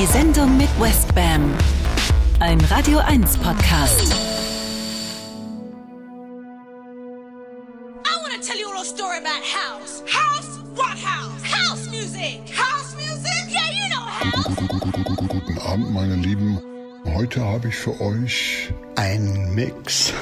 [0.00, 1.52] Die Sendung mit Westbam.
[2.38, 4.10] Ein Radio 1 Podcast.
[8.06, 10.02] I want to tell you a little story about house.
[10.06, 10.58] House?
[10.74, 11.42] What house?
[11.44, 12.40] House music.
[12.48, 13.50] House music?
[13.50, 15.28] Yeah, you know house.
[15.28, 16.58] Guten Abend, meine Lieben.
[17.04, 20.14] Heute habe ich für euch Ein Mix.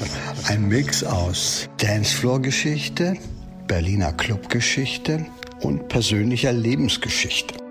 [0.48, 3.18] Ein Mix aus Dancefloor-Geschichte,
[3.66, 5.26] Berliner Clubgeschichte
[5.60, 7.65] und persönlicher Lebensgeschichte.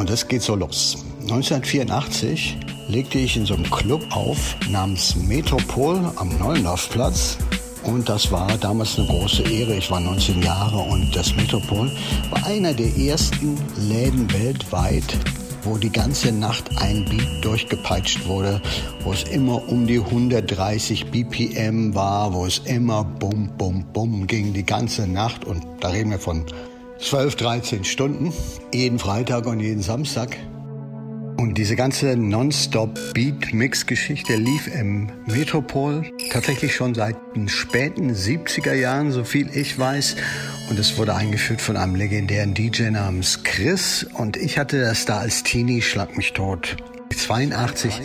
[0.00, 1.04] Und das geht so los.
[1.24, 2.56] 1984
[2.88, 7.36] legte ich in so einem Club auf namens Metropol am Neulaufplatz.
[7.82, 9.74] Und das war damals eine große Ehre.
[9.74, 11.92] Ich war 19 Jahre und das Metropol
[12.30, 15.18] war einer der ersten Läden weltweit,
[15.64, 18.62] wo die ganze Nacht ein Beat durchgepeitscht wurde,
[19.04, 24.54] wo es immer um die 130 BPM war, wo es immer bum, bum, bum ging
[24.54, 25.44] die ganze Nacht.
[25.44, 26.46] Und da reden wir von
[27.00, 28.32] 12, 13 Stunden,
[28.72, 30.36] jeden Freitag und jeden Samstag.
[31.38, 39.24] Und diese ganze Non-Stop-Beat-Mix-Geschichte lief im Metropol tatsächlich schon seit den späten 70er Jahren, so
[39.24, 40.16] viel ich weiß.
[40.68, 44.06] Und es wurde eingeführt von einem legendären DJ namens Chris.
[44.12, 46.76] Und ich hatte das da als Teenie, schlag mich tot,
[47.16, 48.02] 82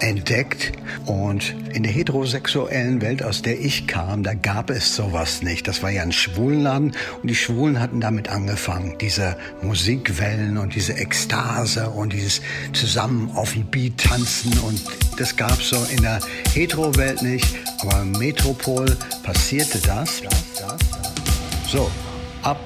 [0.00, 0.72] entdeckt.
[1.06, 5.68] Und in der heterosexuellen Welt, aus der ich kam, da gab es sowas nicht.
[5.68, 8.96] Das war ja ein Schwulenladen und die Schwulen hatten damit angefangen.
[9.00, 12.40] Diese Musikwellen und diese Ekstase und dieses
[12.72, 14.80] zusammen auf dem Beat tanzen und
[15.16, 16.20] das gab es so in der
[16.52, 17.56] Hetero-Welt nicht.
[17.80, 20.22] Aber im Metropol passierte das.
[21.70, 21.90] So,
[22.42, 22.60] ab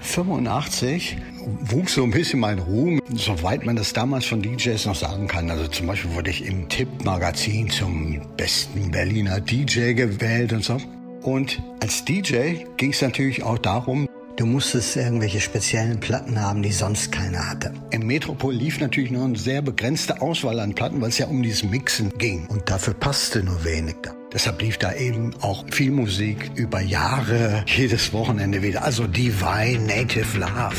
[0.00, 1.16] 85
[1.46, 5.50] wuchs so ein bisschen mein Ruhm, soweit man das damals von DJs noch sagen kann.
[5.50, 10.78] Also zum Beispiel wurde ich im Tipp-Magazin zum besten Berliner DJ gewählt und so.
[11.22, 16.72] Und als DJ ging es natürlich auch darum, Du musstest irgendwelche speziellen Platten haben, die
[16.72, 17.72] sonst keiner hatte.
[17.92, 21.40] Im Metropol lief natürlich nur eine sehr begrenzte Auswahl an Platten, weil es ja um
[21.40, 22.46] dieses Mixen ging.
[22.48, 24.12] Und dafür passte nur wenig da.
[24.34, 28.82] Deshalb lief da eben auch viel Musik über Jahre, jedes Wochenende wieder.
[28.82, 30.74] Also Divine, Native Love.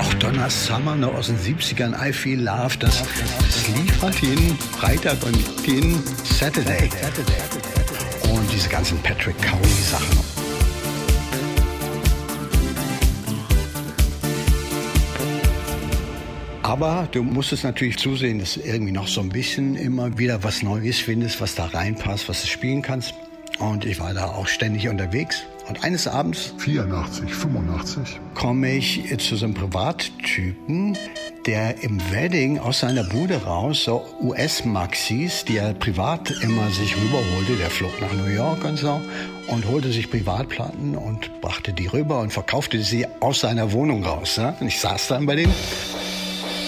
[0.00, 4.58] Auch Donna Summer noch aus den 70ern, I Feel Love, das, das lief halt jeden
[4.58, 6.90] Freitag und jeden Saturday.
[8.34, 10.31] Und diese ganzen Patrick Cowley
[16.72, 20.62] Aber du musstest natürlich zusehen, dass du irgendwie noch so ein bisschen immer wieder was
[20.62, 23.12] Neues findest, was da reinpasst, was du spielen kannst.
[23.58, 25.42] Und ich war da auch ständig unterwegs.
[25.68, 28.20] Und eines Abends 84, 85.
[28.32, 30.96] komme ich zu so einem Privattypen,
[31.44, 37.56] der im Wedding aus seiner Bude raus so US-Maxis, die er privat immer sich rüberholte,
[37.58, 38.98] der flog nach New York und so,
[39.48, 44.36] und holte sich Privatplatten und brachte die rüber und verkaufte sie aus seiner Wohnung raus.
[44.36, 44.56] Ja?
[44.58, 45.50] Und ich saß dann bei dem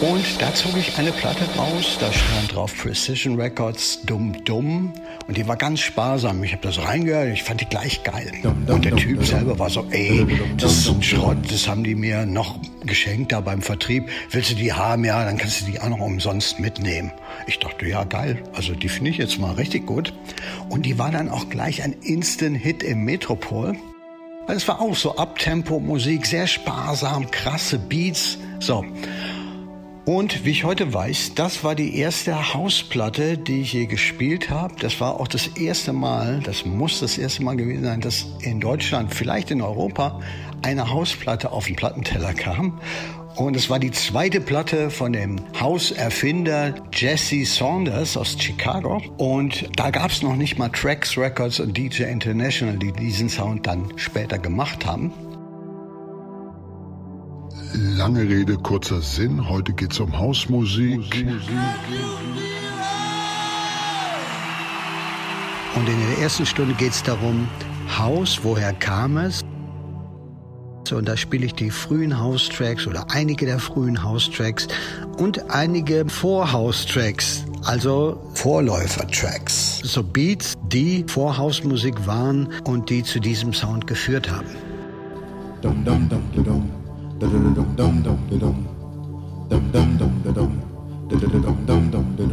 [0.00, 4.92] und da zog ich eine Platte raus, da stand drauf Precision Records Dumm Dumm
[5.26, 6.42] und die war ganz sparsam.
[6.44, 8.32] Ich habe das reingehört, ich fand die gleich geil.
[8.66, 12.26] Und der Typ selber war so, ey, das ist ein Schrott, das haben die mir
[12.26, 14.08] noch geschenkt da beim Vertrieb.
[14.30, 15.04] Willst du die haben?
[15.04, 17.12] Ja, dann kannst du die auch noch umsonst mitnehmen.
[17.46, 18.42] Ich dachte, ja, geil.
[18.54, 20.12] Also die finde ich jetzt mal richtig gut.
[20.68, 23.76] Und die war dann auch gleich ein Instant-Hit im Metropol.
[24.46, 28.38] Weil es war auch so Abtempo-Musik, sehr sparsam, krasse Beats.
[28.60, 28.84] So.
[30.04, 34.74] Und wie ich heute weiß, das war die erste Hausplatte, die ich je gespielt habe.
[34.78, 38.60] Das war auch das erste Mal, das muss das erste Mal gewesen sein, dass in
[38.60, 40.20] Deutschland, vielleicht in Europa,
[40.60, 42.78] eine Hausplatte auf den Plattenteller kam.
[43.36, 49.02] Und es war die zweite Platte von dem Hauserfinder Jesse Saunders aus Chicago.
[49.16, 53.66] Und da gab es noch nicht mal Trax Records und DJ International, die diesen Sound
[53.66, 55.12] dann später gemacht haben.
[57.76, 59.48] Lange Rede, kurzer Sinn.
[59.48, 61.26] Heute geht's um Hausmusik.
[65.74, 67.48] Und in der ersten Stunde geht es darum,
[67.98, 69.40] Haus, woher kam es?
[70.92, 74.68] Und da spiele ich die frühen House-Tracks oder einige der frühen House-Tracks
[75.18, 79.80] und einige Vorhouse-Tracks, also Vorläufer-Tracks.
[79.82, 84.46] So Beats, die vor Hausmusik waren und die zu diesem Sound geführt haben.
[85.60, 86.83] dum dum dum
[87.14, 88.96] Jack it up, jack it up, jack it up,
[89.48, 90.50] jack it up, jack it up,
[91.08, 92.30] jack it up, jack it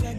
[0.00, 0.05] up.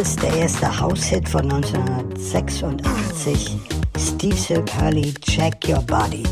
[0.00, 3.58] ist der erste House-Hit von 1986,
[3.98, 6.22] Steve Silk Hurley, Check Your Body.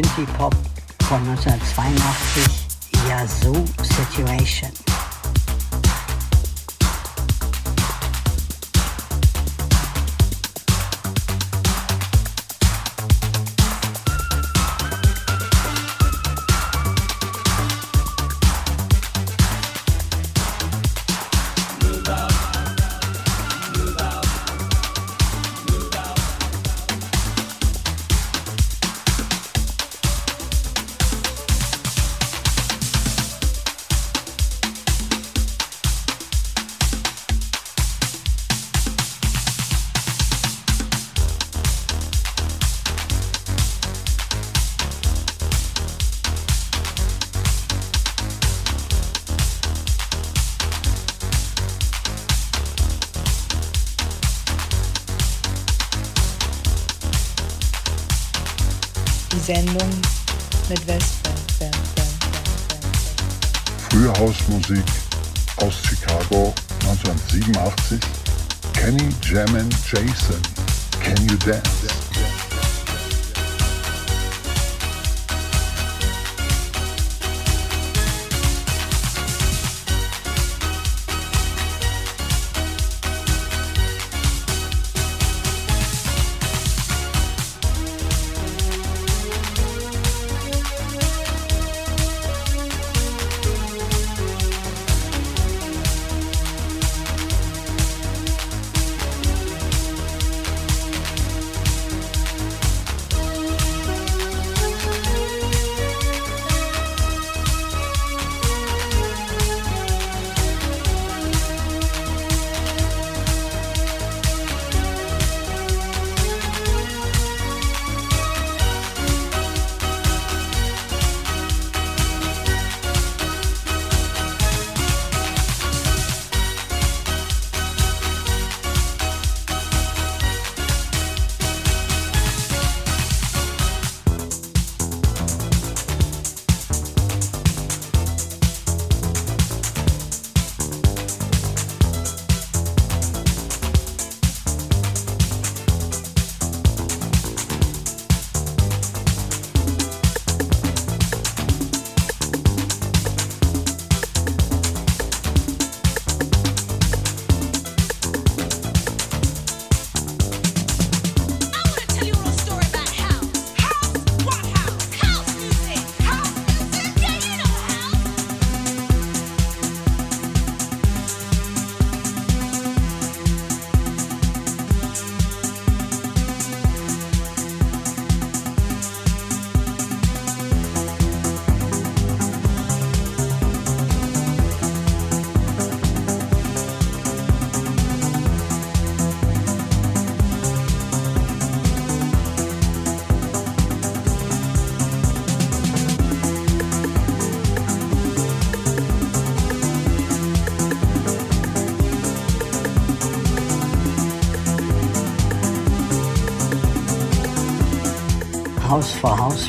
[0.00, 0.54] Synthie-Pop
[1.08, 2.66] von 1982,
[3.06, 4.99] Yazoo Situation.
[69.30, 70.42] Jamin Jason,
[71.00, 71.79] Can You Dance?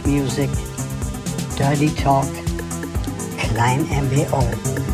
[0.05, 0.50] Music,
[1.58, 2.25] Dirty Talk,
[3.38, 4.90] Klein MBO.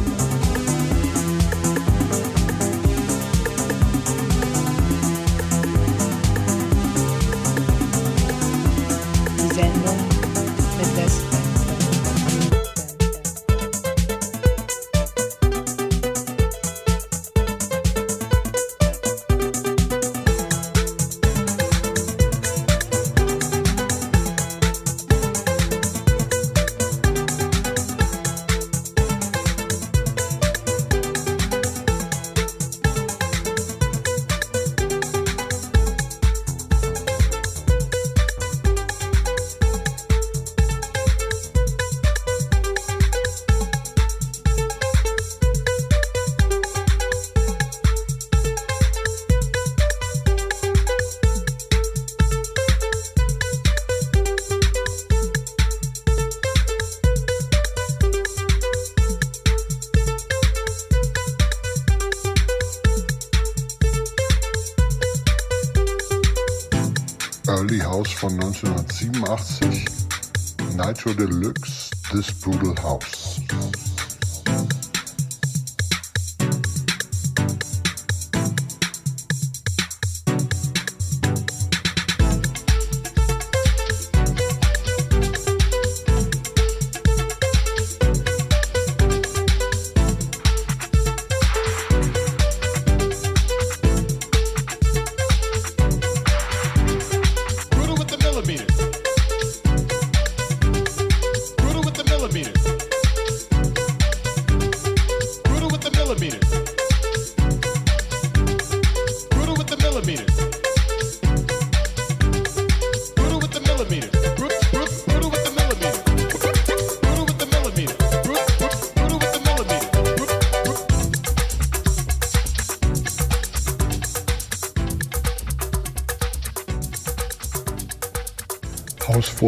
[68.17, 69.85] von 1987,
[70.75, 73.16] Nitro Deluxe, This Brutal House.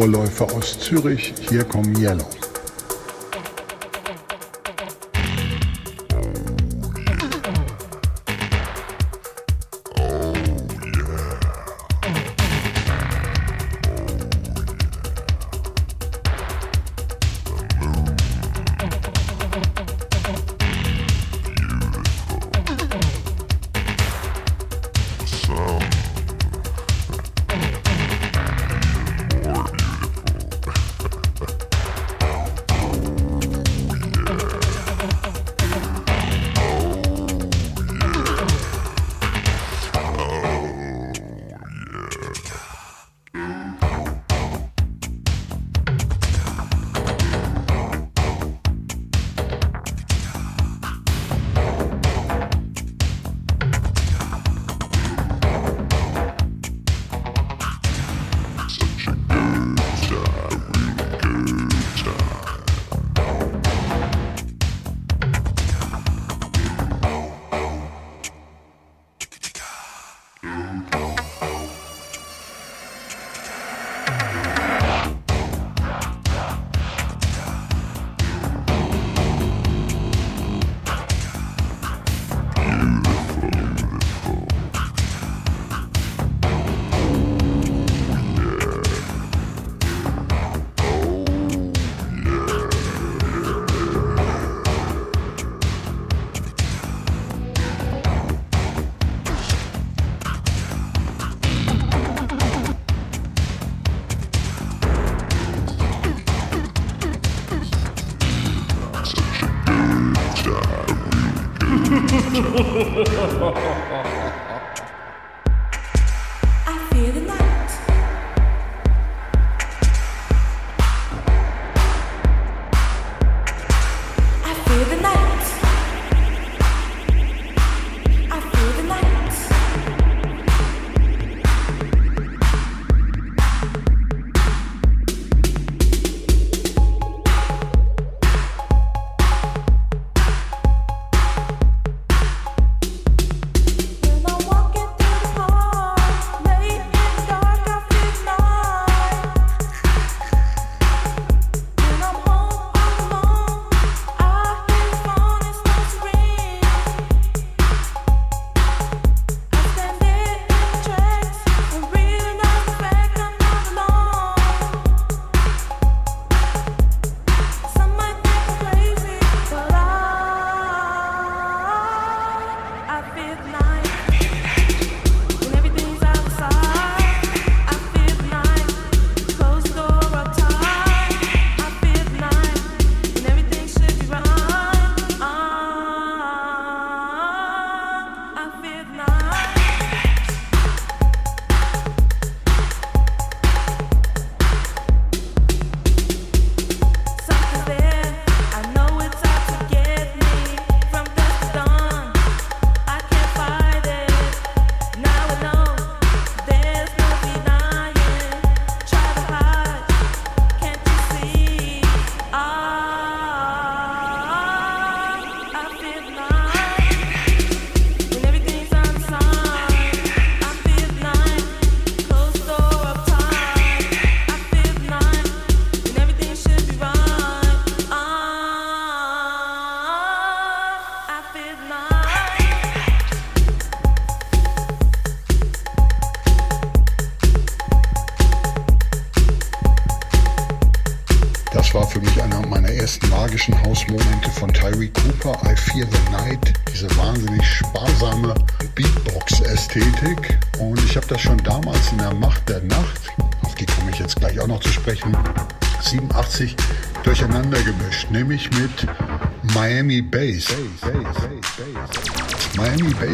[0.00, 1.34] Vorläufer aus Zürich.
[1.50, 2.39] Hier kommen Yellow.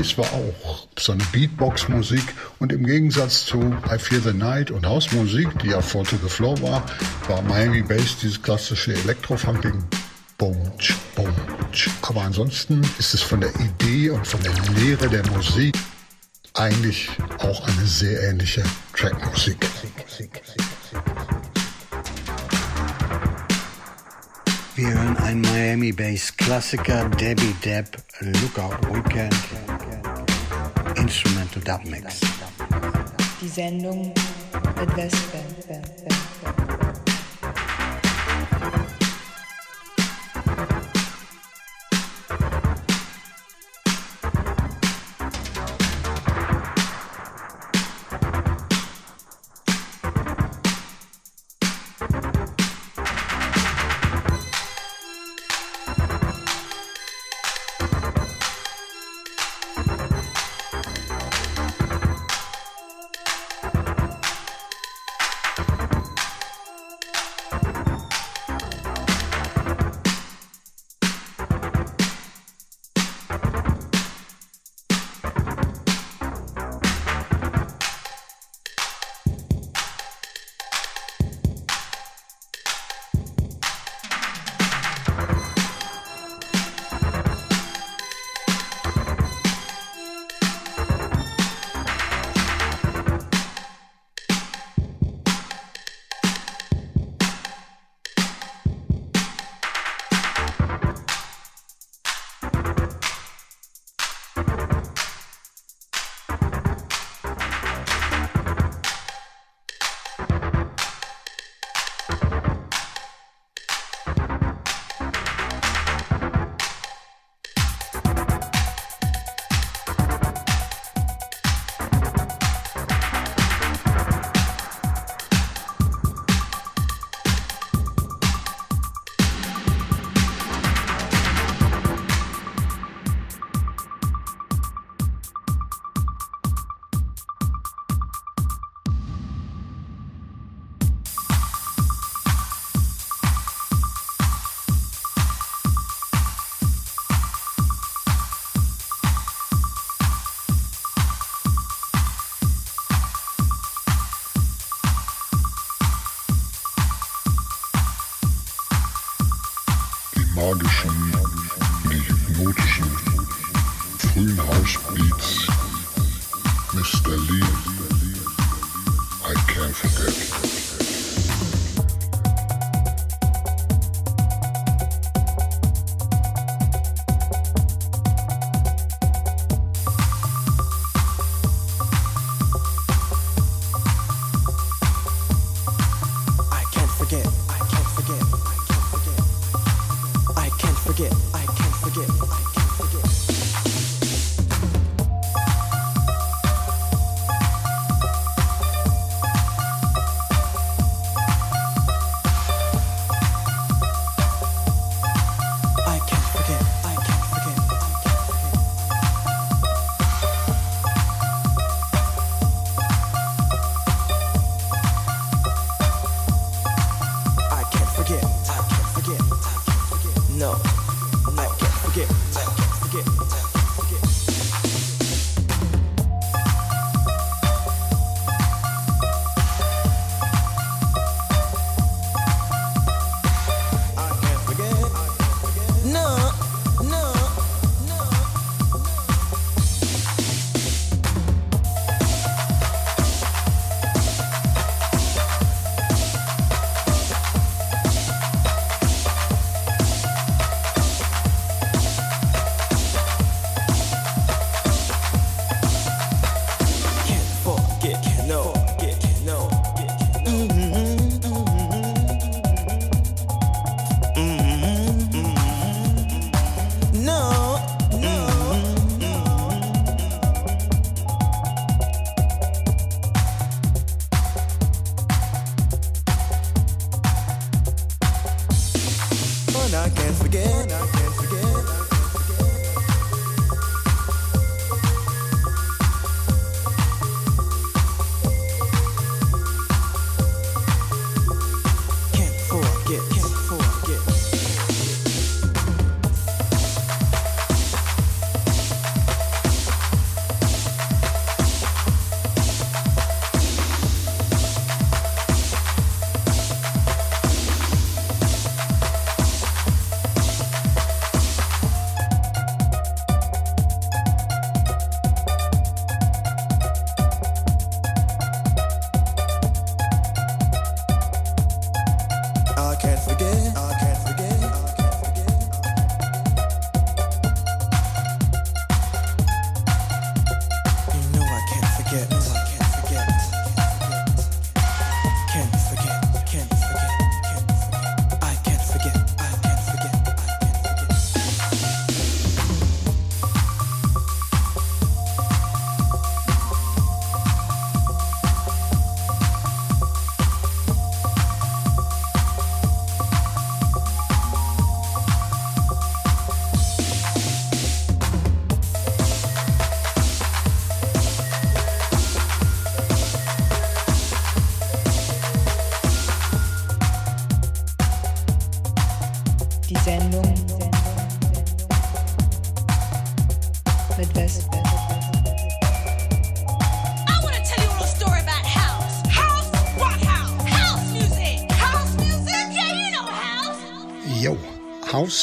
[0.06, 2.22] Bass war auch so eine Beatbox-Musik
[2.60, 3.58] und im Gegensatz zu
[3.90, 6.84] I Fear the Night und Hausmusik, die ja Fall to the Floor war,
[7.28, 9.84] war Miami Bass dieses klassische Elektrofunking.
[10.38, 11.88] Bumtsch, bumtsch.
[12.02, 15.76] Aber ansonsten ist es von der Idee und von der Lehre der Musik
[16.54, 18.62] eigentlich auch eine sehr ähnliche
[18.94, 19.56] Trackmusik.
[24.76, 29.34] Wir hören ein Miami Bass Klassiker, Debbie Deb, Lookout Weekend,
[31.06, 32.20] Instrumental Dub Mix.
[33.40, 34.12] Die Sendung
[34.80, 35.45] mit Westband.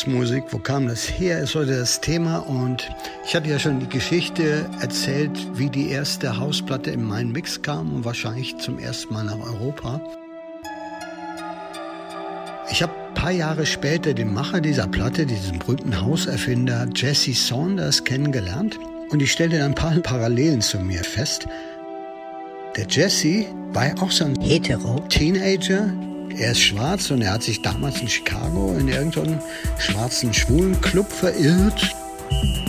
[0.04, 2.90] Hausmusik, wo kam das her, ist heute das Thema und
[3.26, 7.96] ich hatte ja schon die Geschichte erzählt, wie die erste Hausplatte in meinen Mix kam
[7.96, 10.02] und wahrscheinlich zum ersten Mal nach Europa.
[12.70, 18.04] Ich habe ein paar Jahre später den Macher dieser Platte, diesen berühmten Hauserfinder Jesse Saunders
[18.04, 18.78] kennengelernt
[19.10, 21.48] und ich stellte dann ein paar Parallelen zu mir fest.
[22.76, 25.00] Der Jesse war auch so ein Hetero.
[25.08, 25.94] Teenager.
[26.38, 29.40] Er ist schwarz und er hat sich damals in Chicago in irgendeinem
[29.78, 31.96] schwarzen Schwulenclub verirrt.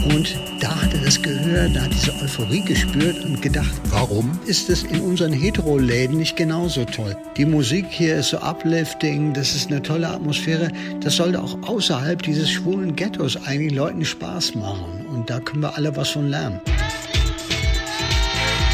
[0.07, 4.69] Und da hat er das gehört, da hat diese Euphorie gespürt und gedacht, warum ist
[4.69, 7.17] es in unseren Hetero-Läden nicht genauso toll?
[7.39, 10.69] Die Musik hier ist so uplifting, das ist eine tolle Atmosphäre.
[11.01, 15.07] Das sollte auch außerhalb dieses schwulen Ghettos eigentlich Leuten Spaß machen.
[15.07, 16.61] Und da können wir alle was von lernen.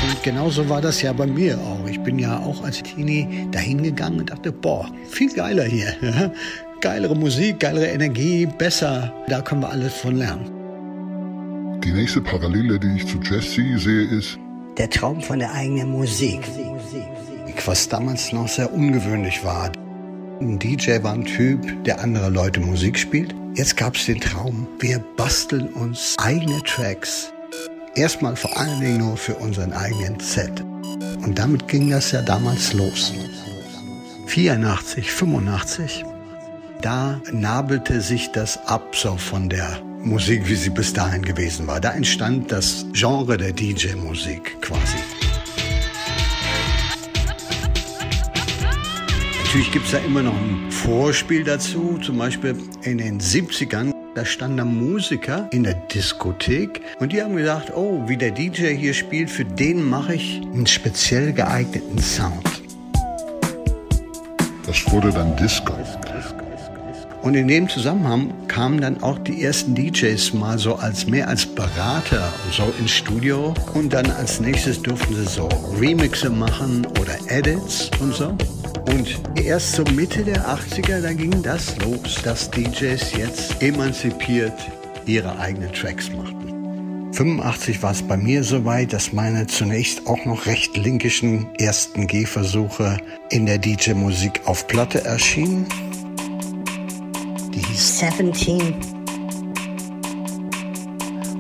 [0.09, 1.80] Und genauso war das ja bei mir auch.
[2.01, 5.95] Ich bin ja auch als Teenie dahin gegangen und dachte, boah, viel geiler hier.
[6.01, 6.33] ja.
[6.81, 9.13] Geilere Musik, geilere Energie, besser.
[9.29, 10.51] Da können wir alles von lernen.
[11.85, 14.39] Die nächste Parallele, die ich zu Jesse sehe, ist,
[14.79, 16.41] Der Traum von der eigenen Musik.
[17.67, 19.71] Was damals noch sehr ungewöhnlich war.
[20.41, 23.35] Ein DJ war ein Typ, der andere Leute Musik spielt.
[23.57, 27.31] Jetzt gab es den Traum, wir basteln uns eigene Tracks.
[27.95, 30.61] Erstmal vor allen Dingen nur für unseren eigenen Set.
[31.25, 33.13] Und damit ging das ja damals los.
[34.27, 36.05] 84, 85.
[36.83, 41.81] Da nabelte sich das ab so von der Musik, wie sie bis dahin gewesen war.
[41.81, 44.97] Da entstand das Genre der DJ-Musik quasi.
[49.43, 54.00] Natürlich gibt es da immer noch ein Vorspiel dazu, zum Beispiel in den 70ern.
[54.17, 58.93] Da standen Musiker in der Diskothek und die haben gesagt, oh, wie der DJ hier
[58.93, 62.45] spielt, für den mache ich einen speziell geeigneten Sound.
[64.67, 65.73] das wurde dann Disco.
[67.23, 71.47] Und in dem Zusammenhang kamen dann auch die ersten DJs mal so als mehr als
[71.47, 77.91] Berater so ins Studio und dann als nächstes durften sie so Remixe machen oder Edits
[78.01, 78.37] und so.
[78.87, 84.55] Und erst so Mitte der 80er, da ging das los, dass DJs jetzt emanzipiert
[85.07, 86.41] ihre eigenen Tracks machten.
[87.13, 92.99] 85 war es bei mir soweit, dass meine zunächst auch noch recht linkischen ersten Gehversuche
[93.31, 95.67] in der DJ-Musik auf Platte erschienen.
[97.53, 98.75] Die hieß 17.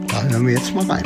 [0.08, 1.04] Da hören wir jetzt mal rein.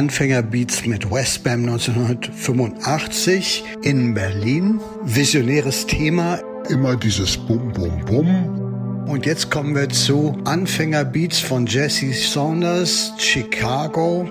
[0.00, 4.80] Anfängerbeats mit Westbam 1985 in Berlin.
[5.04, 6.38] Visionäres Thema.
[6.70, 9.04] Immer dieses Bum, Bum, Bum.
[9.06, 14.26] Und jetzt kommen wir zu Anfängerbeats von Jesse Saunders, Chicago.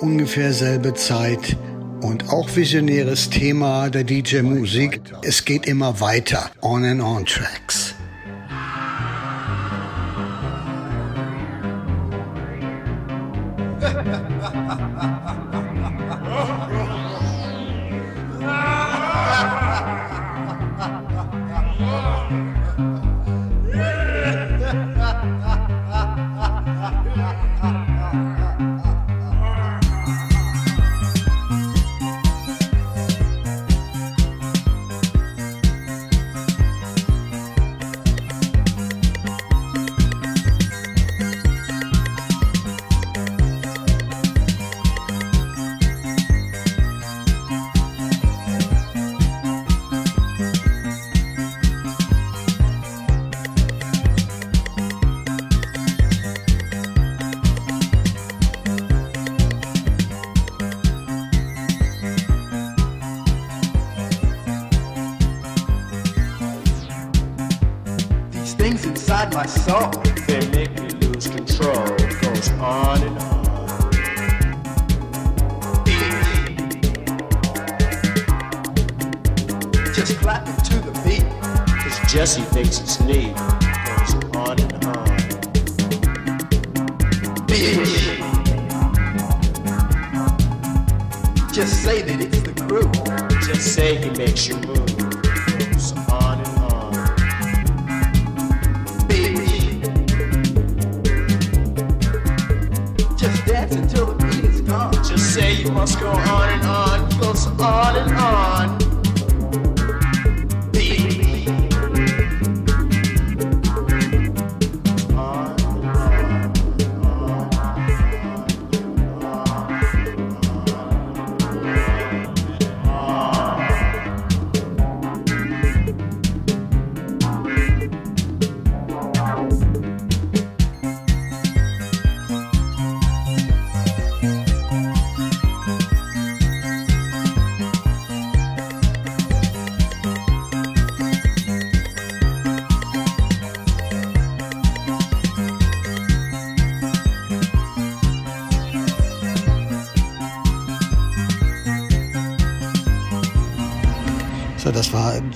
[0.00, 1.56] Ungefähr selbe Zeit.
[2.02, 5.00] Und auch visionäres Thema der DJ-Musik.
[5.22, 6.50] Es geht immer weiter.
[6.60, 7.65] On and on Tracks.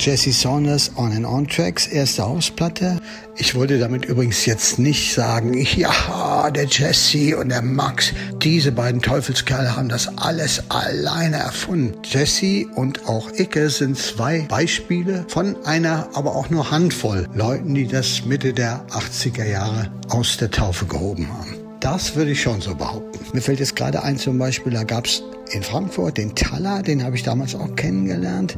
[0.00, 2.98] Jesse Saunders On and On Tracks, erste Hausplatte.
[3.36, 9.02] Ich wollte damit übrigens jetzt nicht sagen, ja, der Jesse und der Max, diese beiden
[9.02, 12.00] Teufelskerle haben das alles alleine erfunden.
[12.02, 17.86] Jesse und auch Icke sind zwei Beispiele von einer, aber auch nur Handvoll Leuten, die
[17.86, 21.56] das Mitte der 80er Jahre aus der Taufe gehoben haben.
[21.80, 23.18] Das würde ich schon so behaupten.
[23.34, 27.16] Mir fällt jetzt gerade ein zum Beispiel, da gab's in Frankfurt den Taller, den habe
[27.16, 28.56] ich damals auch kennengelernt.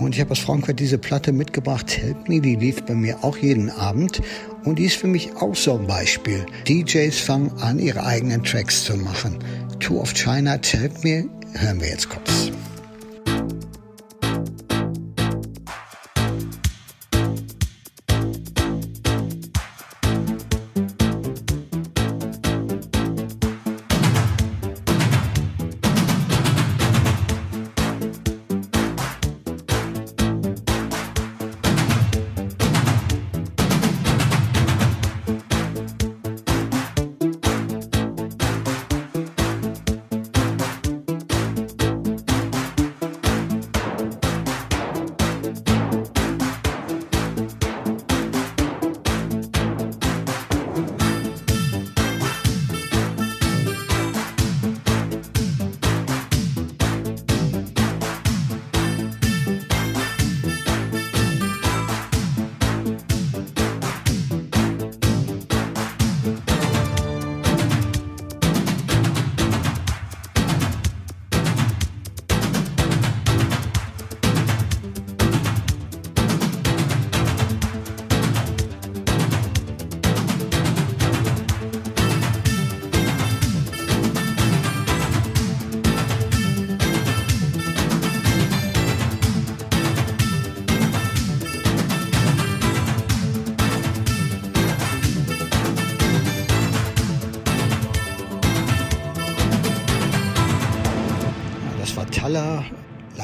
[0.00, 3.36] Und ich habe aus Frankfurt diese Platte mitgebracht, Help Me, die lief bei mir auch
[3.38, 4.20] jeden Abend.
[4.64, 6.44] Und die ist für mich auch so ein Beispiel.
[6.68, 9.38] DJs fangen an, ihre eigenen Tracks zu machen.
[9.80, 12.45] Two of China, Help Me, hören wir jetzt kurz.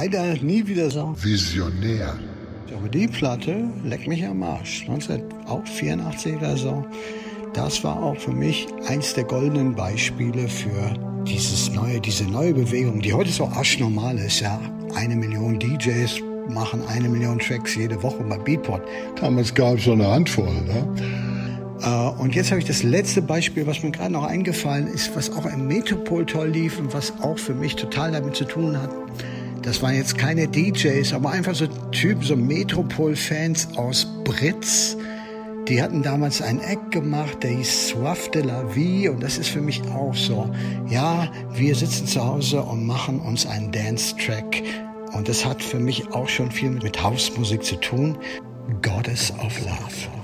[0.03, 1.15] Leider nie wieder so.
[1.21, 2.19] Visionär.
[2.77, 4.83] Aber die Platte leckt mich am Arsch.
[4.89, 6.85] 1984 oder so.
[7.53, 10.95] Das war auch für mich eins der goldenen Beispiele für
[11.27, 14.61] dieses neue, diese neue Bewegung, die heute so arschnormal ist, ja.
[14.95, 18.83] Eine Million DJs machen eine Million Tracks jede Woche bei Beatport.
[19.21, 20.53] Damals gab es so eine Handvoll.
[20.63, 20.89] Ne?
[21.83, 25.31] Äh, und jetzt habe ich das letzte Beispiel, was mir gerade noch eingefallen ist, was
[25.31, 28.91] auch im Metropol toll lief und was auch für mich total damit zu tun hat.
[29.63, 34.97] Das waren jetzt keine DJs, aber einfach so Typen, so Metropol-Fans aus Britz.
[35.69, 39.49] Die hatten damals ein Eck gemacht, der hieß Soif de la Vie und das ist
[39.49, 40.51] für mich auch so.
[40.89, 44.63] Ja, wir sitzen zu Hause und machen uns einen Dance-Track
[45.13, 48.19] und das hat für mich auch schon viel mit Hausmusik zu tun.
[48.83, 50.22] Goddess of Love.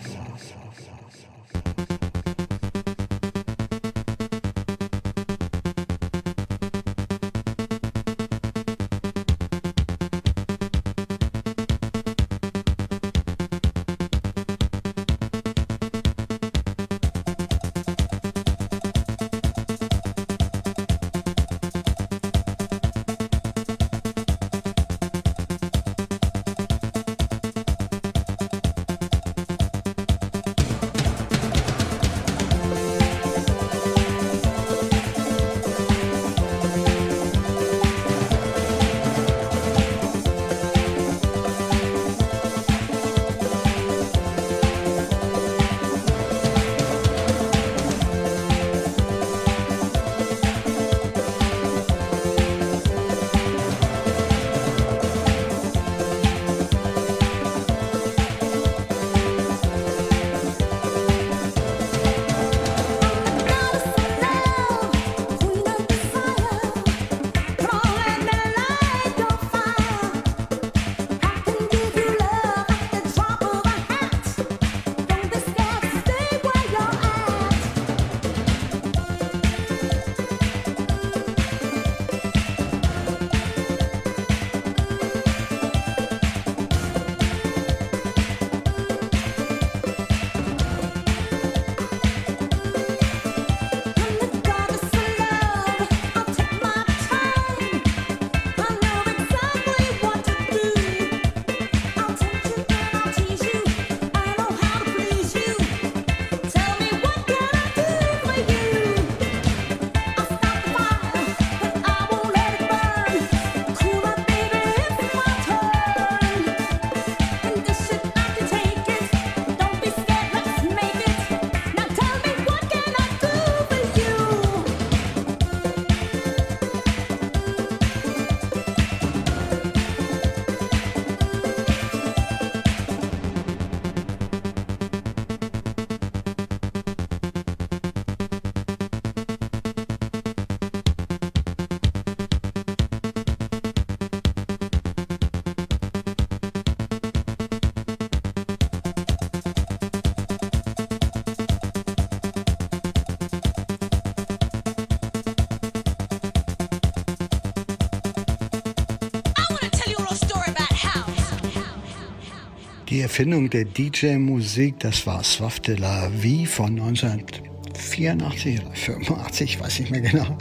[163.19, 169.91] Erfindung der DJ-Musik, das war Soif de la Vie von 1984 oder 85, weiß nicht
[169.91, 170.39] mehr genau.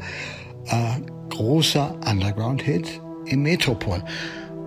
[0.68, 1.00] Äh,
[1.32, 4.04] großer Underground-Hit im Metropol.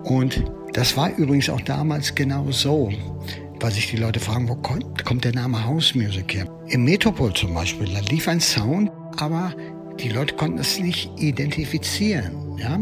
[0.03, 0.43] Und
[0.73, 2.91] das war übrigens auch damals genau so,
[3.61, 6.47] weil sich die Leute fragen, wo kommt, kommt der Name House Music her?
[6.67, 9.55] Im Metropol zum Beispiel, da lief ein Sound, aber
[10.01, 12.57] die Leute konnten es nicht identifizieren.
[12.57, 12.77] Ja?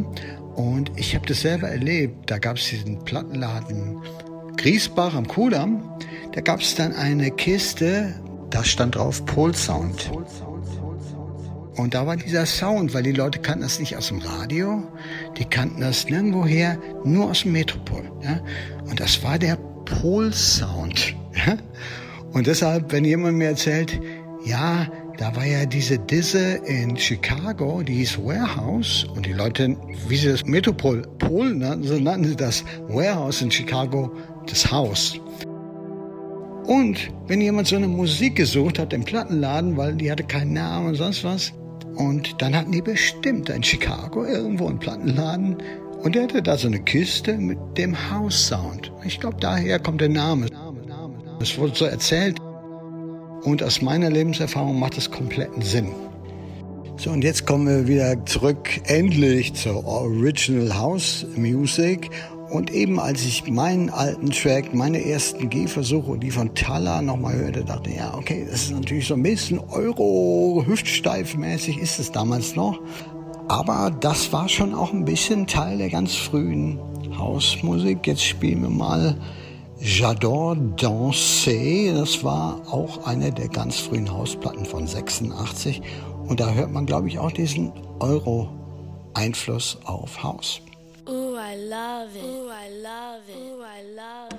[0.55, 2.31] Und ich habe das selber erlebt.
[2.31, 4.01] Da gab es diesen Plattenladen
[4.59, 5.81] Griesbach am Kudamm,
[6.33, 8.13] da gab es dann eine Kiste,
[8.49, 10.11] da stand drauf Pol Sound.
[11.77, 14.83] Und da war dieser Sound, weil die Leute kannten das nicht aus dem Radio,
[15.37, 18.03] die kannten das nirgendwoher, nur aus dem Metropol.
[18.21, 18.41] Ja?
[18.89, 19.55] Und das war der
[19.85, 21.15] Pol Sound.
[21.33, 21.55] Ja?
[22.33, 23.97] Und deshalb, wenn jemand mir erzählt,
[24.43, 24.87] ja,
[25.17, 30.29] da war ja diese Disse in Chicago, die hieß Warehouse und die Leute, wie sie
[30.29, 34.11] das Metropol Pol nannten, so nannten sie das Warehouse in Chicago
[34.51, 35.19] das Haus.
[36.65, 40.89] Und wenn jemand so eine Musik gesucht hat im Plattenladen, weil die hatte keinen Namen
[40.89, 41.51] und sonst was,
[41.95, 45.57] und dann hatten die bestimmt in Chicago irgendwo einen Plattenladen
[46.03, 48.91] und er hatte da so eine Kiste mit dem House-Sound.
[49.03, 50.47] Ich glaube, daher kommt der Name.
[51.41, 52.37] Es wurde so erzählt
[53.43, 55.89] und aus meiner Lebenserfahrung macht es kompletten Sinn.
[56.97, 62.09] So, und jetzt kommen wir wieder zurück endlich zur Original House Music
[62.49, 67.63] und eben als ich meinen alten Track, meine ersten Gehversuche, die von Tala nochmal hörte,
[67.63, 72.81] dachte ich, ja, okay, das ist natürlich so ein bisschen Euro-Hüftsteif-mäßig ist es damals noch.
[73.47, 76.79] Aber das war schon auch ein bisschen Teil der ganz frühen
[77.17, 78.07] Hausmusik.
[78.07, 79.15] Jetzt spielen wir mal
[79.81, 81.99] J'adore danser.
[81.99, 85.81] Das war auch eine der ganz frühen Hausplatten von 86.
[86.27, 90.61] Und da hört man, glaube ich, auch diesen Euro-Einfluss auf Haus.
[91.09, 92.23] Ooh, I love it.
[92.23, 93.35] Ooh, I love it.
[93.35, 94.38] Ooh, I love it.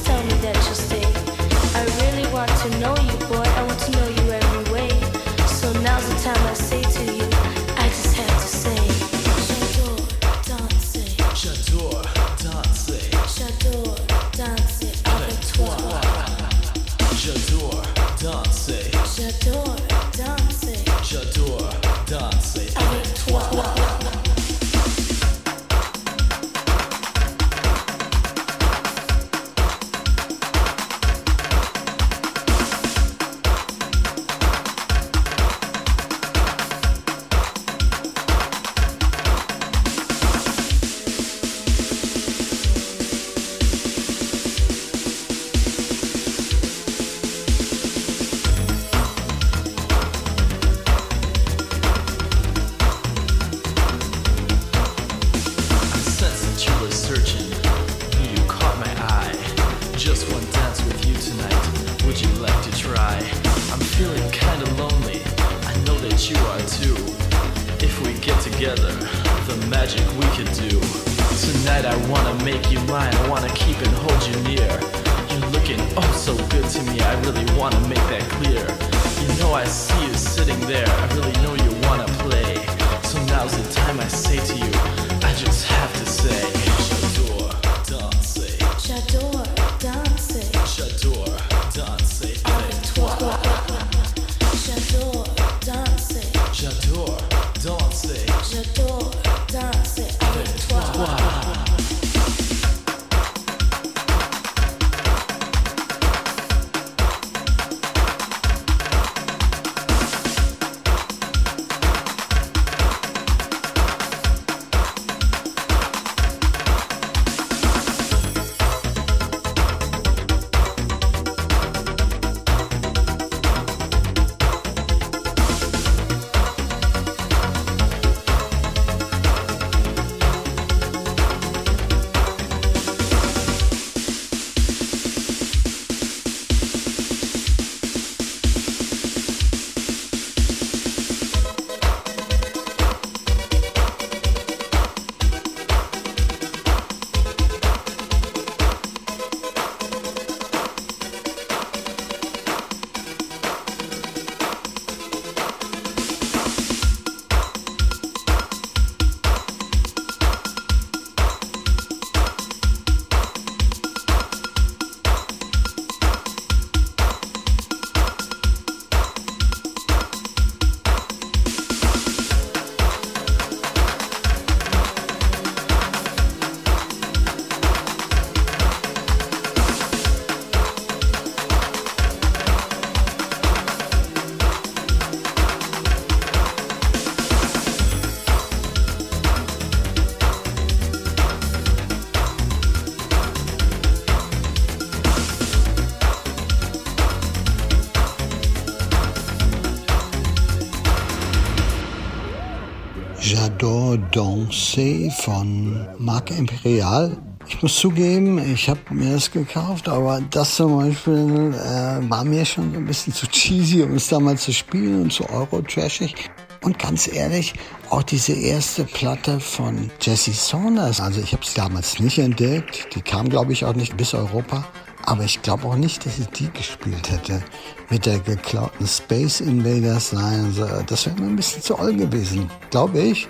[204.11, 207.17] Dansé von Marc Imperial.
[207.47, 212.45] Ich muss zugeben, ich habe mir das gekauft, aber das zum Beispiel äh, war mir
[212.45, 216.29] schon ein bisschen zu cheesy, um es damals zu spielen und zu euro-trashig.
[216.63, 217.53] Und ganz ehrlich,
[217.89, 223.01] auch diese erste Platte von Jesse Saunders, also ich habe sie damals nicht entdeckt, die
[223.01, 224.65] kam glaube ich auch nicht bis Europa,
[225.05, 227.41] aber ich glaube auch nicht, dass ich die gespielt hätte
[227.89, 230.13] mit der geklauten Space Invaders.
[230.13, 233.27] Nein, also das wäre mir ein bisschen zu all gewesen, glaube ich.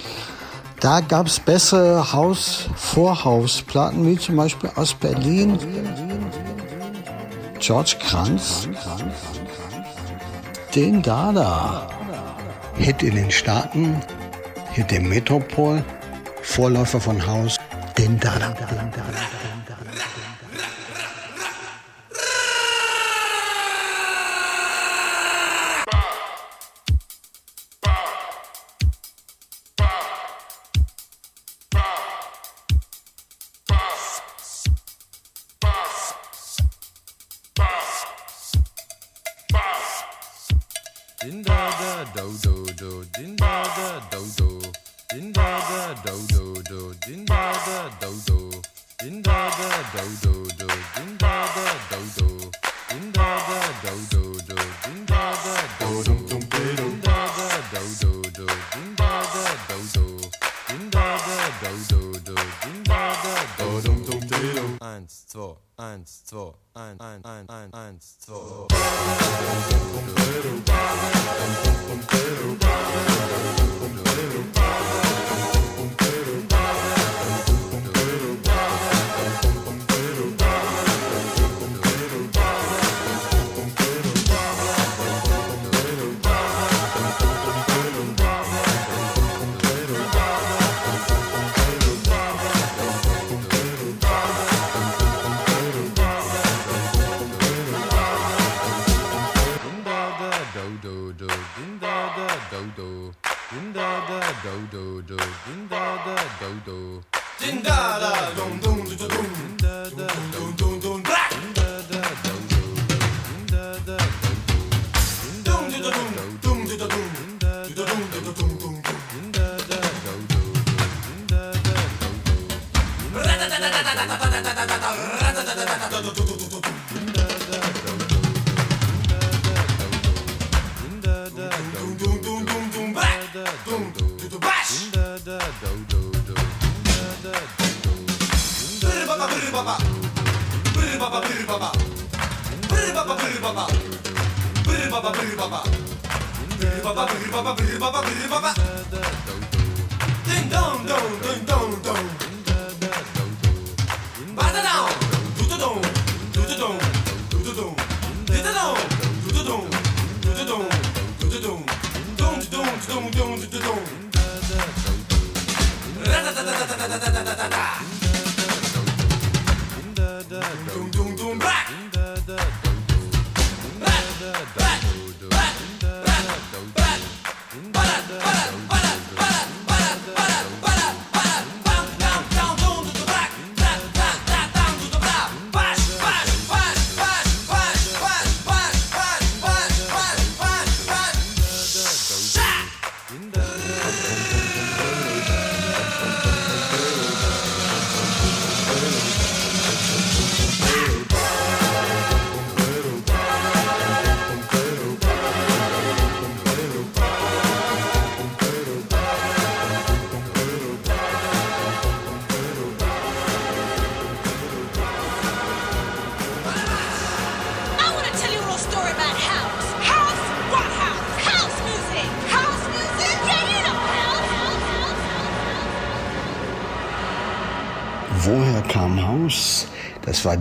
[0.81, 5.59] Da gab es bessere Haus-Vorhausplatten, wie zum Beispiel aus Berlin.
[7.59, 8.67] George Kranz,
[10.73, 11.87] den Dada.
[12.77, 14.01] Hit in den Staaten,
[14.71, 15.83] Hit im Metropol,
[16.41, 17.57] Vorläufer von Haus,
[17.99, 18.47] den Dada.
[18.49, 19.40] Den Dada.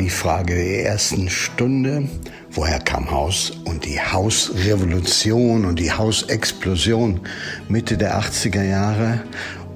[0.00, 2.08] Die Frage der ersten Stunde.
[2.50, 3.50] Woher kam Haus?
[3.64, 7.20] Und die Hausrevolution und die Hausexplosion
[7.68, 9.20] Mitte der 80er Jahre.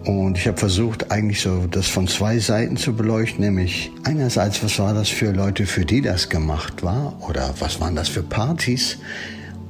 [0.05, 4.79] Und ich habe versucht, eigentlich so das von zwei Seiten zu beleuchten, nämlich einerseits, was
[4.79, 8.99] war das für Leute, für die das gemacht war, oder was waren das für Partys?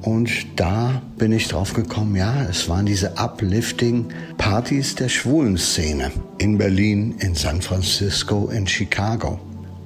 [0.01, 0.29] Und
[0.59, 7.15] da bin ich drauf gekommen, ja, es waren diese Uplifting-Partys der schwulen Szene in Berlin,
[7.19, 9.39] in San Francisco, in Chicago.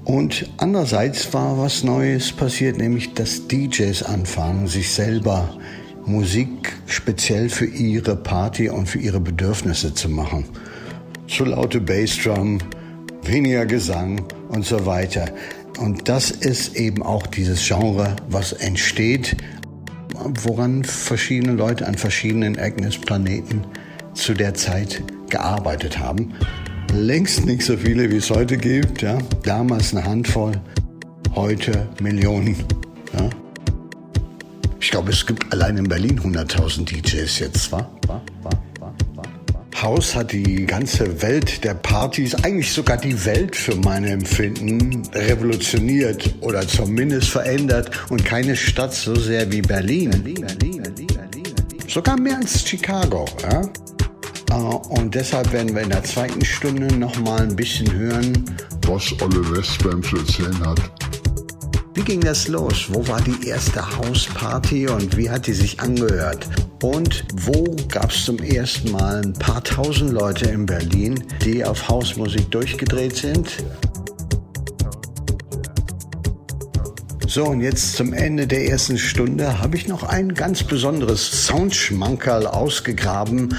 [0.10, 5.56] Und andererseits war was Neues passiert, nämlich dass DJs anfangen, sich selber
[6.04, 10.46] Musik speziell für ihre Party und für ihre Bedürfnisse zu machen.
[11.28, 12.58] zu laute Bassdrum,
[13.22, 15.26] weniger Gesang und so weiter.
[15.78, 19.38] Und das ist eben auch dieses Genre, was entsteht,
[20.44, 23.62] woran verschiedene Leute an verschiedenen Ecken des Planeten
[24.16, 26.34] zu der Zeit gearbeitet haben.
[26.94, 29.02] Längst nicht so viele, wie es heute gibt.
[29.02, 29.18] Ja?
[29.44, 30.54] Damals eine Handvoll,
[31.36, 32.56] heute Millionen.
[33.14, 33.30] Ja?
[34.80, 37.90] Ich glaube, es gibt allein in Berlin 100.000 DJs jetzt, wa?
[39.82, 46.36] House hat die ganze Welt der Partys, eigentlich sogar die Welt für mein Empfinden, revolutioniert
[46.42, 50.10] oder zumindest verändert und keine Stadt so sehr wie Berlin.
[50.10, 51.54] Berlin, Berlin, Berlin
[51.88, 53.26] sogar mehr als Chicago.
[53.42, 53.62] Ja?
[54.50, 58.46] Äh, und deshalb werden wir in der zweiten Stunde noch mal ein bisschen hören,
[58.88, 60.80] was Olle Westbam zu erzählen hat.
[61.94, 62.86] Wie ging das los?
[62.90, 66.48] Wo war die erste Hausparty und wie hat die sich angehört?
[66.82, 71.90] Und wo gab es zum ersten Mal ein paar tausend Leute in Berlin, die auf
[71.90, 73.52] Hausmusik durchgedreht sind?
[77.28, 82.48] So, und jetzt zum Ende der ersten Stunde habe ich noch ein ganz besonderes Soundschmankerl
[82.48, 83.56] ausgegraben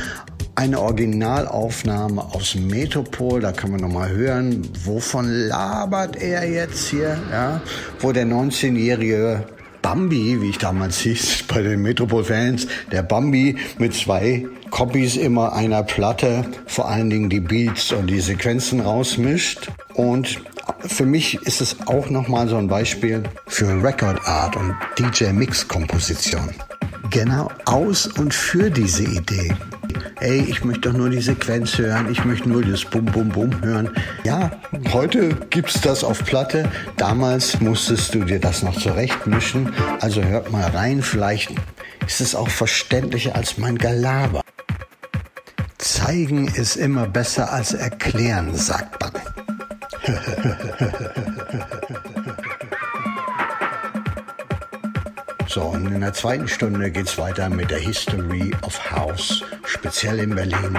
[0.60, 7.62] eine Originalaufnahme aus Metropol, da kann man nochmal hören, wovon labert er jetzt hier, ja,
[8.00, 9.46] wo der 19-jährige
[9.80, 15.82] Bambi, wie ich damals hieß bei den Metropol-Fans, der Bambi mit zwei Copies immer einer
[15.82, 19.70] Platte, vor allen Dingen die Beats und die Sequenzen rausmischt.
[19.94, 20.42] Und
[20.80, 25.66] für mich ist es auch nochmal so ein Beispiel für Record Art und DJ Mix
[25.66, 26.50] Komposition.
[27.08, 29.54] Genau aus und für diese Idee
[30.20, 33.62] ey, ich möchte doch nur die Sequenz hören, ich möchte nur das Bum Bum Bum
[33.62, 33.90] hören.
[34.24, 34.50] Ja,
[34.92, 36.68] heute gibt's das auf Platte.
[36.96, 39.72] Damals musstest du dir das noch zurechtmischen.
[40.00, 41.52] Also hört mal rein, vielleicht
[42.06, 44.42] ist es auch verständlicher als mein Galaber.
[45.78, 49.12] Zeigen ist immer besser als erklären, sagt man.
[55.52, 60.20] So, und in der zweiten Stunde geht es weiter mit der History of House, speziell
[60.20, 60.78] in Berlin.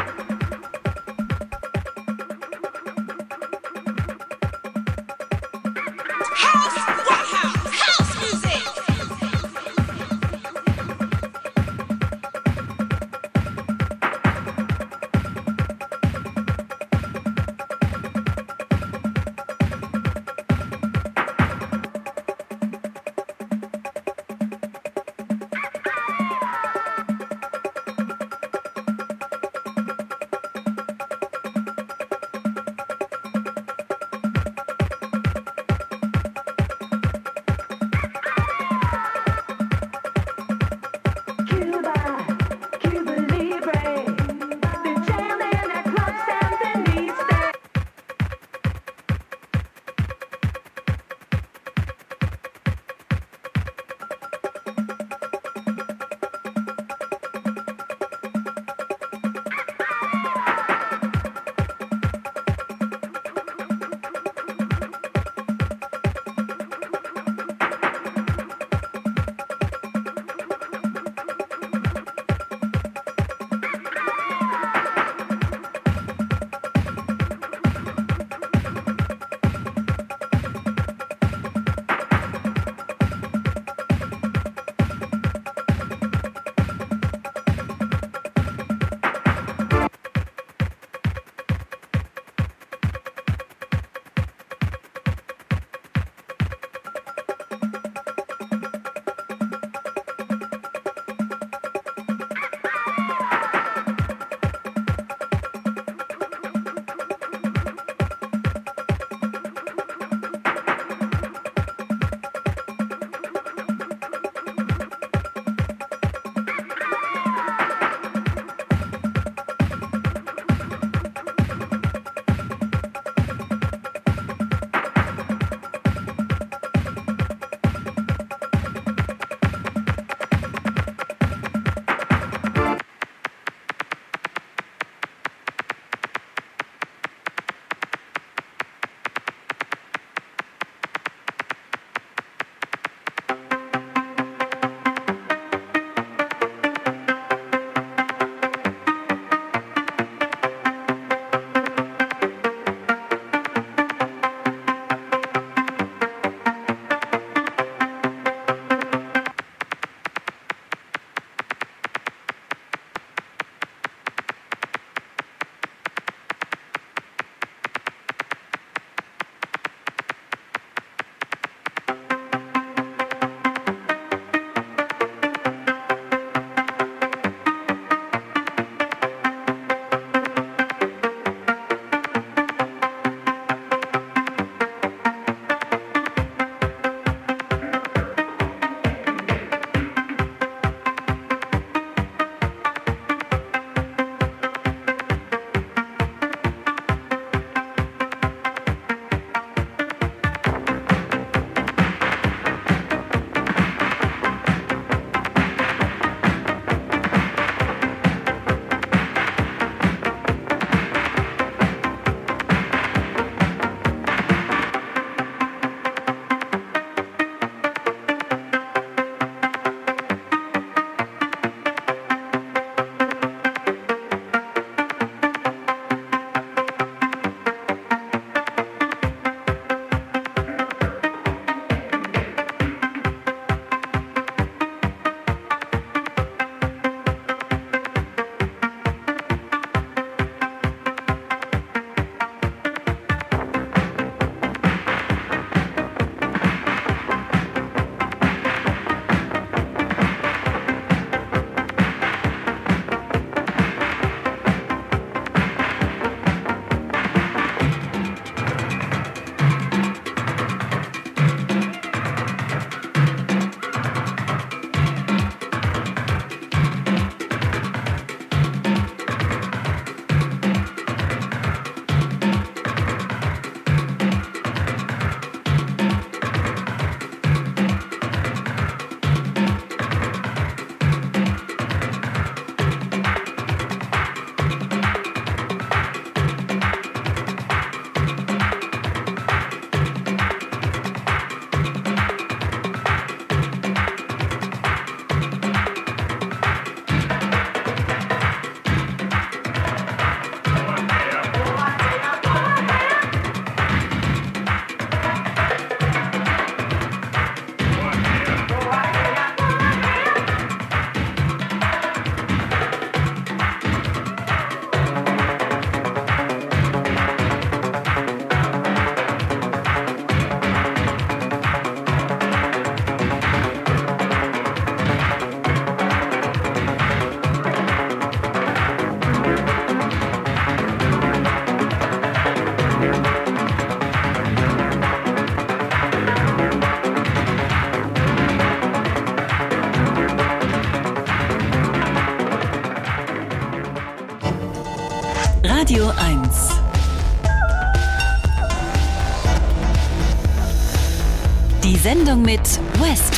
[352.81, 353.11] We-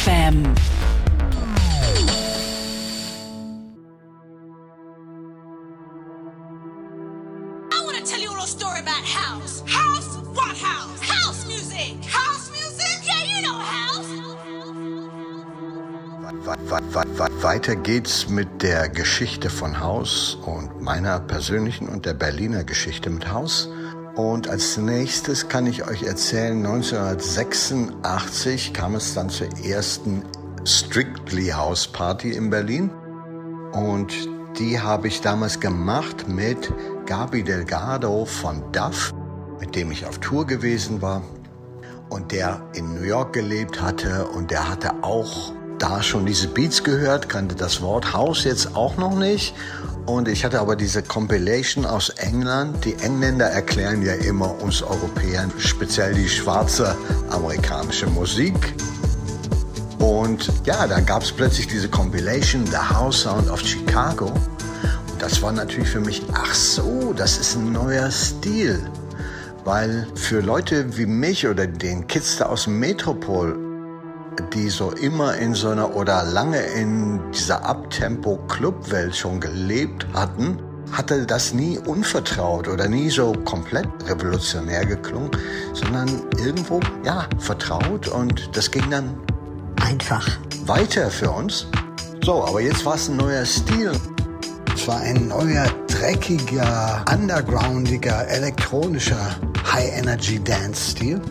[17.43, 23.31] Weiter geht's mit der Geschichte von Haus und meiner persönlichen und der Berliner Geschichte mit
[23.31, 23.69] Haus.
[24.15, 30.21] Und als nächstes kann ich euch erzählen, 1986 kam es dann zur ersten
[30.65, 32.91] Strictly House Party in Berlin.
[33.73, 34.13] Und
[34.59, 36.71] die habe ich damals gemacht mit
[37.07, 39.11] Gabi Delgado von Duff,
[39.59, 41.23] mit dem ich auf Tour gewesen war
[42.09, 46.83] und der in New York gelebt hatte und der hatte auch da schon diese Beats
[46.83, 49.55] gehört, kannte das Wort House jetzt auch noch nicht.
[50.05, 52.83] Und ich hatte aber diese Compilation aus England.
[52.83, 56.95] Die Engländer erklären ja immer uns Europäern, speziell die schwarze
[57.29, 58.75] amerikanische Musik.
[59.99, 64.25] Und ja, da gab es plötzlich diese Compilation, The House Sound of Chicago.
[64.25, 68.85] Und das war natürlich für mich, ach so, das ist ein neuer Stil.
[69.63, 73.57] Weil für Leute wie mich oder den Kids da aus dem Metropol,
[74.53, 80.59] die so immer in so einer oder lange in dieser Abtempo-Club-Welt schon gelebt hatten,
[80.91, 85.31] hatte das nie unvertraut oder nie so komplett revolutionär geklungen,
[85.73, 89.15] sondern irgendwo, ja, vertraut und das ging dann
[89.81, 90.27] Einfach.
[90.65, 91.67] weiter für uns.
[92.23, 93.91] So, aber jetzt war es ein neuer Stil.
[94.75, 99.35] Es war ein neuer, dreckiger, undergroundiger, elektronischer
[99.71, 101.21] High-Energy-Dance-Stil.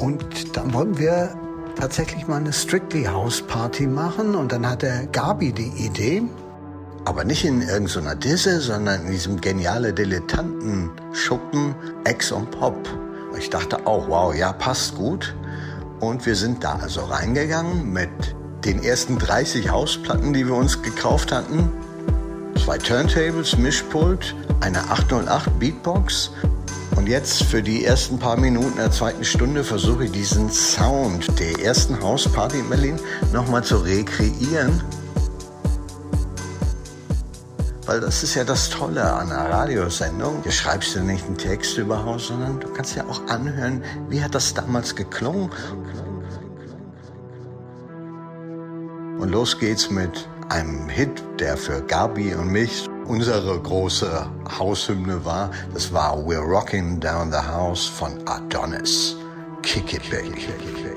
[0.00, 1.34] Und dann wollten wir
[1.76, 4.34] tatsächlich mal eine Strictly House Party machen.
[4.34, 6.22] Und dann hatte Gabi die Idee,
[7.04, 11.74] aber nicht in irgendeiner Disse, sondern in diesem geniale Dilettanten-Schuppen
[12.04, 12.76] Ex und Pop.
[13.38, 15.34] Ich dachte auch, wow, ja, passt gut.
[16.00, 18.10] Und wir sind da also reingegangen mit
[18.64, 21.70] den ersten 30 Hausplatten, die wir uns gekauft hatten.
[22.62, 26.32] Zwei Turntables, Mischpult, eine 808 Beatbox.
[26.96, 31.62] Und jetzt für die ersten paar Minuten der zweiten Stunde versuche ich diesen Sound der
[31.62, 32.98] ersten Hausparty in Berlin
[33.32, 34.82] nochmal zu rekreieren.
[37.84, 40.42] Weil das ist ja das Tolle an einer Radiosendung.
[40.42, 44.22] Du schreibst ja nicht einen Text über Haus, sondern du kannst ja auch anhören, wie
[44.22, 45.50] hat das damals geklungen.
[49.18, 54.26] Und los geht's mit einem Hit, der für Gabi und mich unsere große
[54.58, 55.50] Haushymne war.
[55.72, 59.16] Das war We're Rocking Down the House von Adonis.
[59.62, 60.95] Kick it, baby.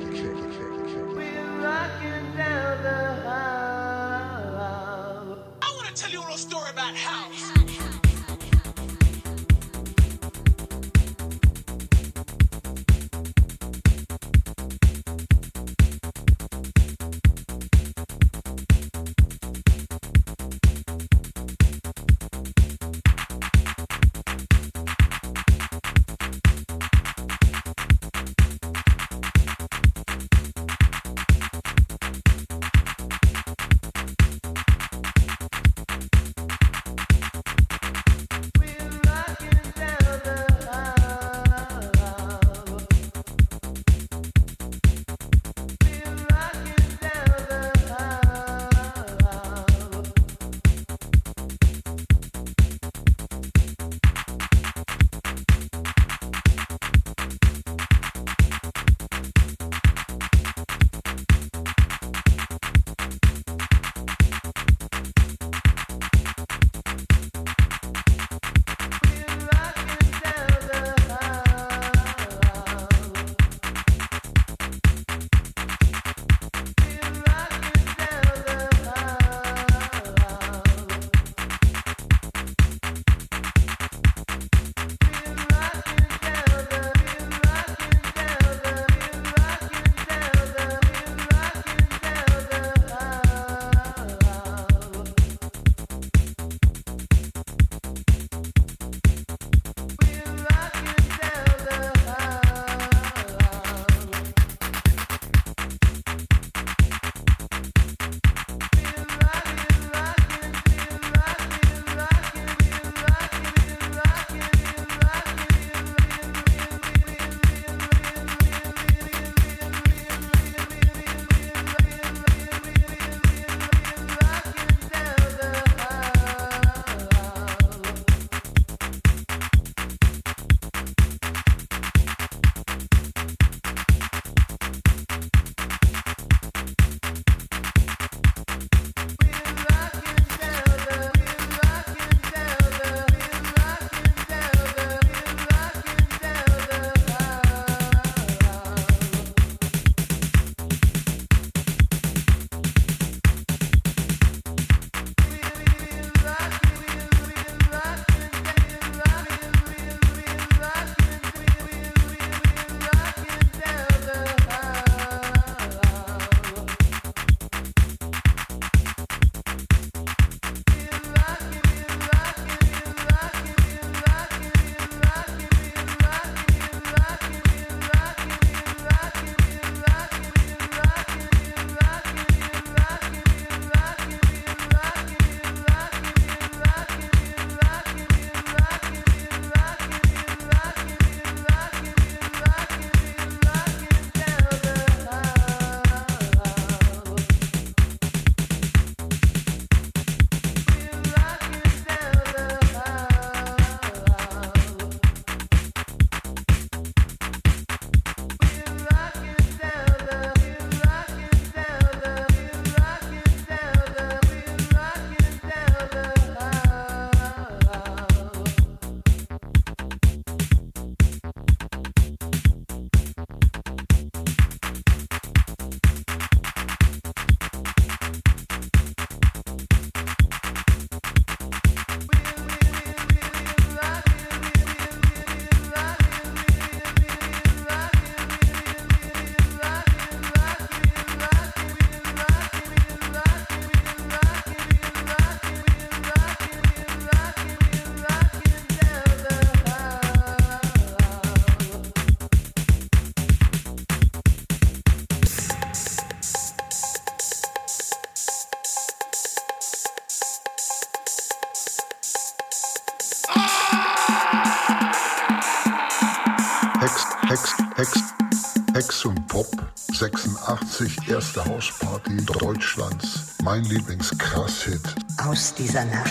[270.80, 273.36] 1980 erste Hausparty Deutschlands.
[273.44, 274.96] Mein Lieblings-Krass-Hit.
[275.18, 276.10] Aus dieser Nacht.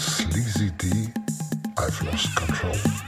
[0.00, 1.12] Sleazy D.
[1.76, 3.07] I've lost control.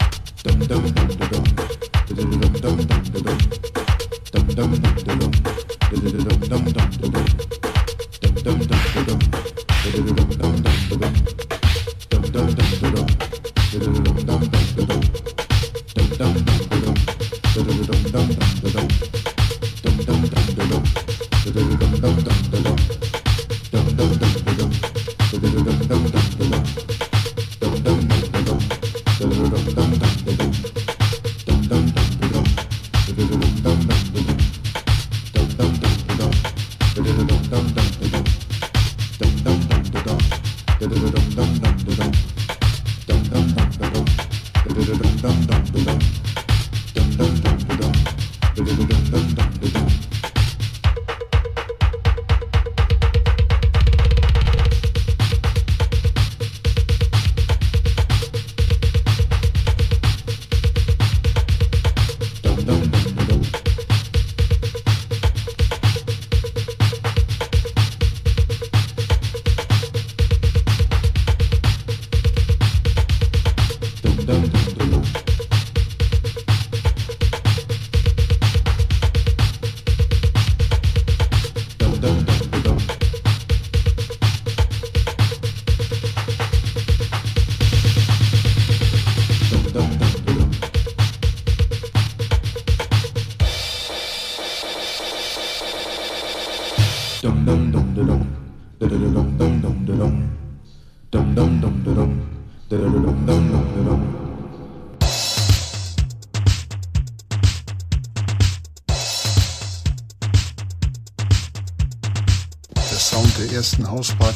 [0.43, 1.43] dum dum dum dum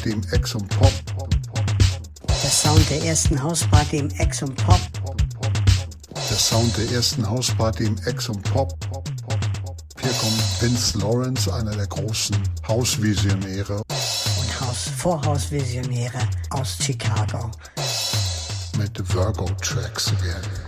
[0.06, 0.92] Hausparty im Ex und Pop.
[2.28, 4.80] Der Sound der ersten Hausparty im Ex und Pop.
[6.14, 8.72] Der Sound der ersten Hausparty im Ex und Pop.
[10.00, 12.36] Hier kommt Vince Lawrence, einer der großen
[12.68, 16.20] Hausvisionäre Und Haus Vorhausvisionäre
[16.50, 17.50] aus Chicago.
[18.78, 20.65] mit Virgo Tracks again.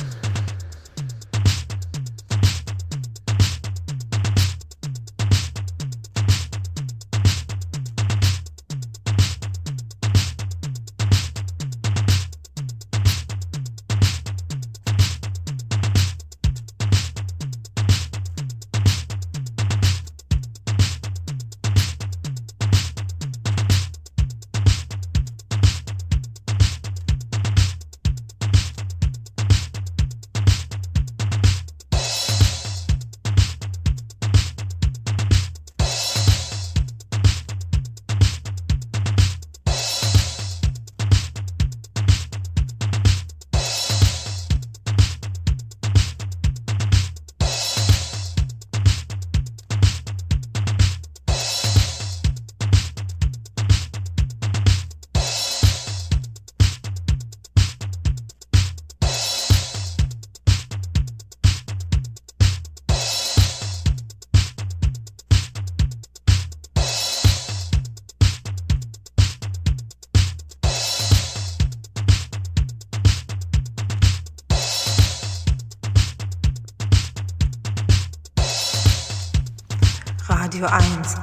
[80.60, 81.14] Radio 1.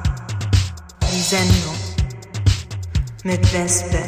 [1.12, 1.76] Die Sendung
[3.24, 3.99] mit Wespe.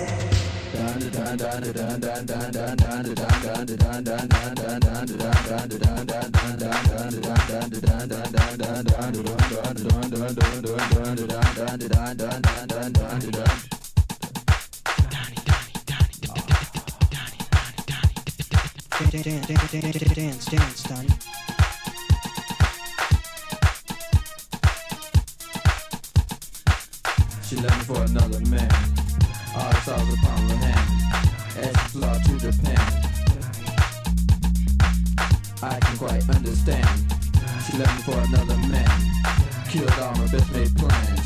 [20.16, 21.10] Dance, dance, Donnie.
[21.10, 21.37] She left me
[27.88, 28.70] for another man.
[29.56, 31.78] All I saw was a palm of her hand.
[31.92, 32.84] Flew to Japan.
[35.64, 36.90] I can quite understand.
[37.66, 38.92] She left me for another man.
[39.70, 41.16] Killed all my best made plans.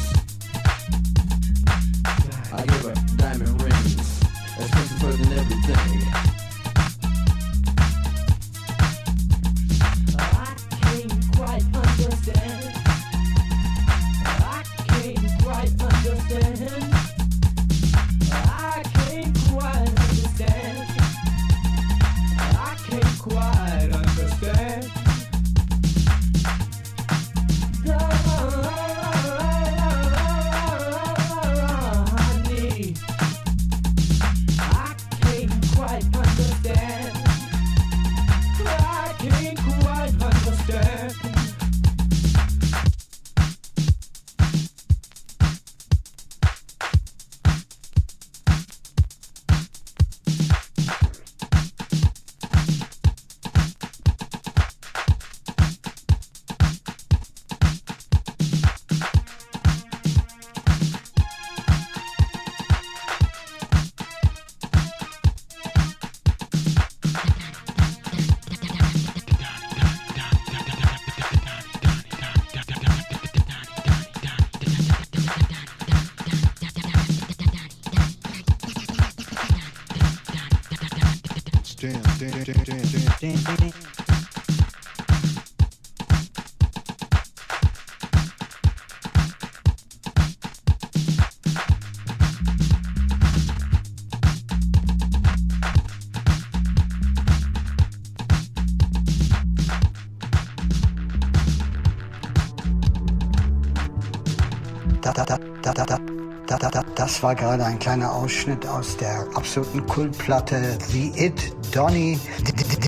[107.12, 112.18] Das war gerade ein kleiner Ausschnitt aus der absoluten Kultplatte The It Donny.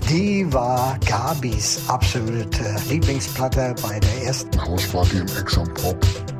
[0.08, 5.98] Die, war Gabis absolute Lieblingsplatte bei der ersten Hausparty im Exxon Pop.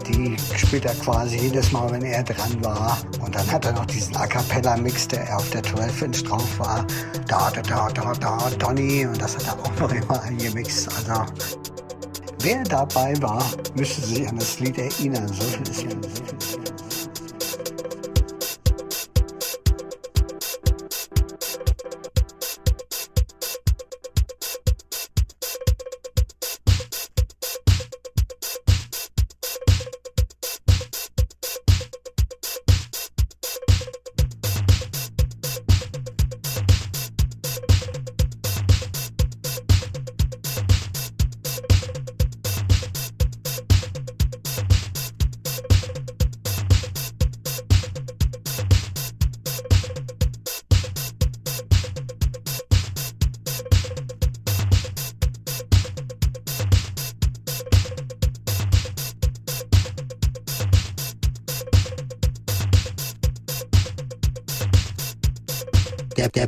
[0.08, 2.96] Die spielt er quasi jedes Mal, wenn er dran war.
[3.20, 6.86] Und dann hat er noch diesen A Cappella-Mix, der auf der 12-Inch drauf war.
[7.28, 9.06] Da, da, da, da, da, Donny.
[9.06, 10.88] Und das hat er auch noch immer eingemixt.
[10.88, 11.26] Also,
[12.40, 13.44] wer dabei war,
[13.74, 15.28] müsste sich an das Lied erinnern.
[15.28, 16.33] So viel ist ja.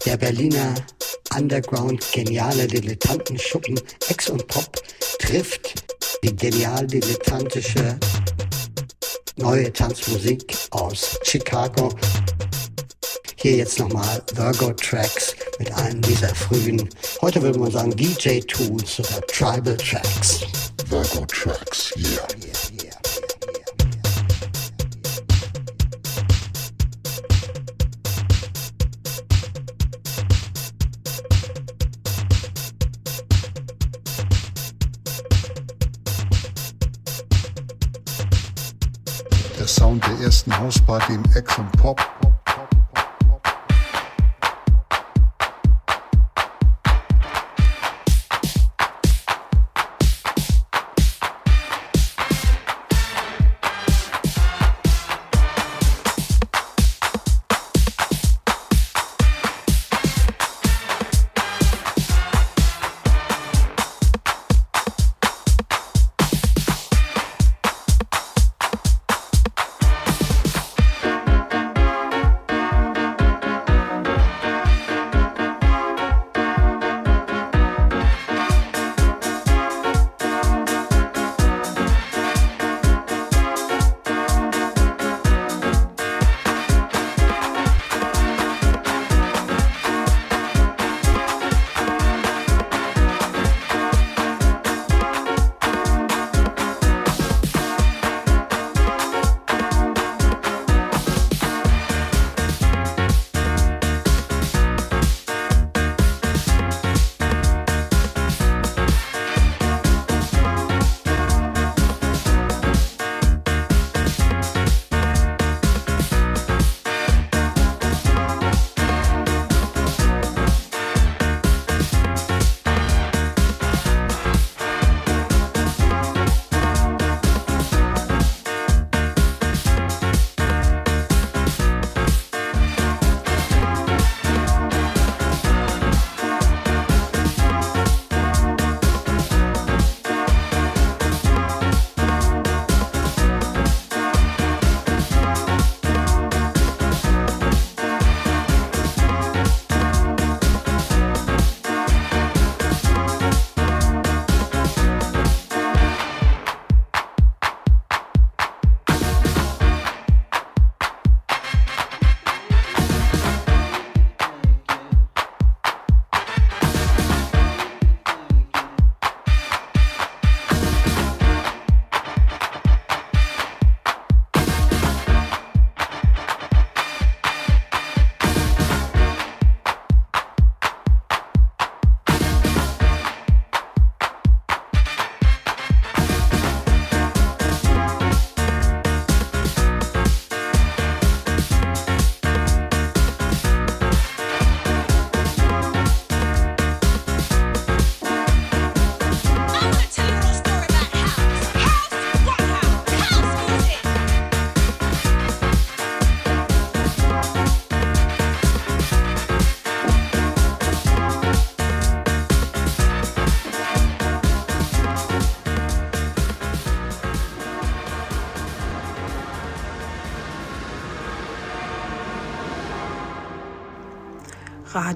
[0.04, 0.74] Der, der, Berliner
[1.34, 4.82] Underground geniale Dilettantenschuppen Ex und Pop
[5.18, 5.82] trifft
[6.22, 7.98] die genial dilettantische
[9.36, 11.90] neue Tanzmusik aus Chicago.
[13.36, 16.88] Hier jetzt nochmal Virgo Tracks mit einem dieser frühen,
[17.22, 20.40] heute würde man sagen DJ Tools oder Tribal Tracks.
[20.88, 22.55] Virgo Tracks, yeah.
[40.86, 42.00] Party im Ex und Pop.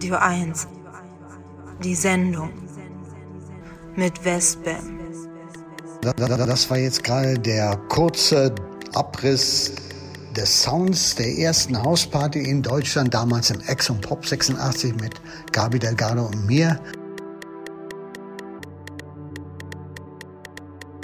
[0.00, 0.66] Radio 1.
[1.84, 2.50] Die Sendung
[3.96, 4.98] mit Westbam.
[6.00, 8.54] Das war jetzt gerade der kurze
[8.94, 9.72] Abriss
[10.34, 15.20] des Sounds der ersten Hausparty in Deutschland, damals im Exxon Pop 86 mit
[15.52, 16.80] Gabi Delgado und mir.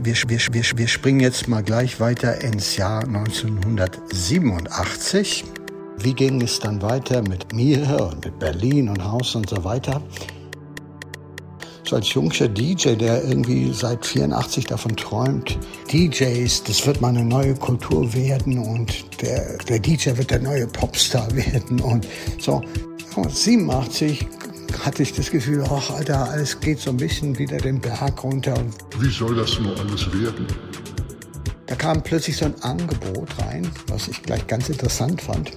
[0.03, 5.45] Wir, wir, wir, wir springen jetzt mal gleich weiter ins Jahr 1987.
[5.99, 10.03] Wie ging es dann weiter mit mir und mit Berlin und Haus und so weiter?
[11.85, 15.59] So als jungscher DJ, der irgendwie seit 84 davon träumt,
[15.93, 20.67] DJs, das wird mal eine neue Kultur werden und der, der DJ wird der neue
[20.67, 22.07] Popstar werden und
[22.39, 22.61] so.
[23.15, 24.27] Und 87
[24.85, 28.55] hatte ich das Gefühl, ach Alter, alles geht so ein bisschen wieder den Berg runter.
[28.99, 30.47] Wie soll das nur alles werden?
[31.67, 35.53] da kam plötzlich so ein Angebot rein, was ich gleich ganz interessant fand.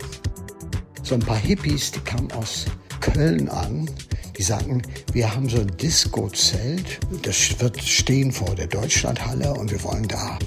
[1.10, 2.66] So ein paar Hippies, die kamen aus
[3.02, 3.90] Köln an,
[4.38, 9.84] die sagten, wir haben so ein Disco-Zelt, das wird stehen vor der Deutschlandhalle und wir
[9.84, 10.38] wollen da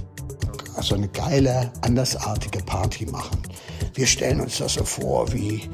[0.80, 3.42] so eine geile, andersartige Party machen.
[3.94, 5.68] Wir stellen uns das so vor, wie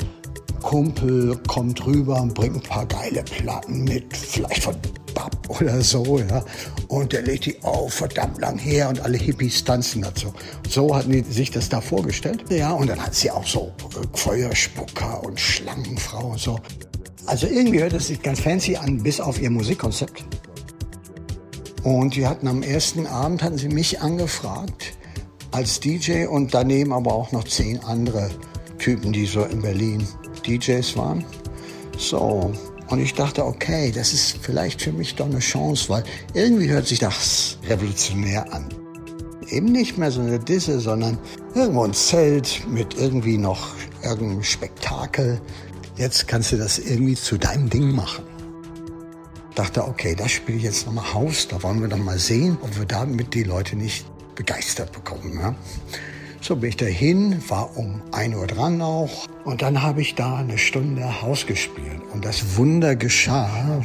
[0.62, 4.76] Kumpel kommt rüber und bringt ein paar geile Platten mit, vielleicht von
[5.14, 6.44] Bab oder so, ja.
[6.88, 10.32] Und der legt die auf, verdammt lang her und alle Hippies tanzen dazu.
[10.68, 12.44] So hatten die sich das da vorgestellt.
[12.50, 16.58] Ja, und dann hat sie auch so äh, Feuerspucker und Schlangenfrau und so.
[17.26, 20.24] Also irgendwie hört es sich ganz fancy an, bis auf ihr Musikkonzept.
[21.82, 24.92] Und die hatten am ersten Abend, hatten sie mich angefragt
[25.50, 28.30] als DJ und daneben aber auch noch zehn andere
[28.78, 30.06] Typen, die so in Berlin
[30.48, 31.24] DJs waren.
[31.96, 32.52] So,
[32.88, 36.86] und ich dachte, okay, das ist vielleicht für mich doch eine Chance, weil irgendwie hört
[36.86, 38.68] sich das revolutionär an.
[39.48, 41.18] Eben nicht mehr so eine Disse, sondern
[41.54, 45.40] irgendwo ein Zelt mit irgendwie noch irgendeinem Spektakel.
[45.96, 48.24] Jetzt kannst du das irgendwie zu deinem Ding machen.
[49.54, 52.78] Dachte, okay, das spiele ich jetzt nochmal Haus, da wollen wir doch mal sehen, ob
[52.78, 55.38] wir damit die Leute nicht begeistert bekommen.
[55.40, 55.54] Ja?
[56.40, 59.26] So bin ich dahin, war um 1 Uhr dran auch.
[59.44, 62.00] Und dann habe ich da eine Stunde Haus gespielt.
[62.12, 63.82] Und das Wunder geschah.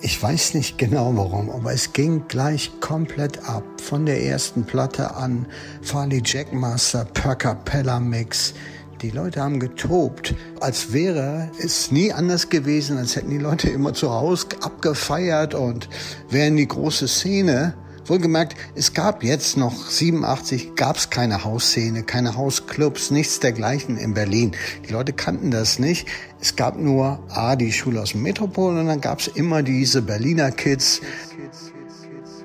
[0.00, 3.62] Ich weiß nicht genau warum, aber es ging gleich komplett ab.
[3.80, 5.46] Von der ersten Platte an,
[5.82, 8.54] Farley Jackmaster, Per Capella Mix.
[9.00, 13.92] Die Leute haben getobt, als wäre es nie anders gewesen, als hätten die Leute immer
[13.92, 15.88] zu Hause abgefeiert und
[16.30, 17.74] wären die große Szene.
[18.12, 24.12] Wohlgemerkt, es gab jetzt noch 87, gab es keine Hausszene, keine Hausclubs, nichts dergleichen in
[24.12, 24.52] Berlin.
[24.86, 26.06] Die Leute kannten das nicht.
[26.38, 30.02] Es gab nur A, die Schule aus dem Metropol und dann gab es immer diese
[30.02, 31.00] Berliner Kids,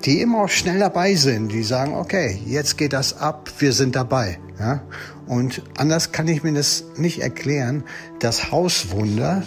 [0.06, 3.94] die immer auch schnell dabei sind, die sagen, okay, jetzt geht das ab, wir sind
[3.94, 4.38] dabei.
[4.58, 4.80] Ja?
[5.26, 7.84] Und anders kann ich mir das nicht erklären.
[8.20, 9.42] Das Hauswunder,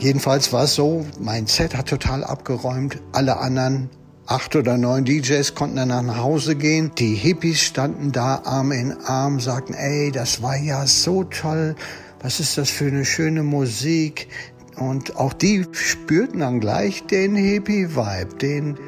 [0.00, 3.88] jedenfalls war es so, mein Set hat total abgeräumt, alle anderen
[4.30, 6.92] acht oder neun DJs konnten danach nach Hause gehen.
[6.96, 11.74] Die Hippies standen da Arm in Arm, sagten, ey, das war ja so toll.
[12.22, 14.28] Was ist das für eine schöne Musik?
[14.76, 18.78] Und auch die spürten dann gleich den Hippie-Vibe, den,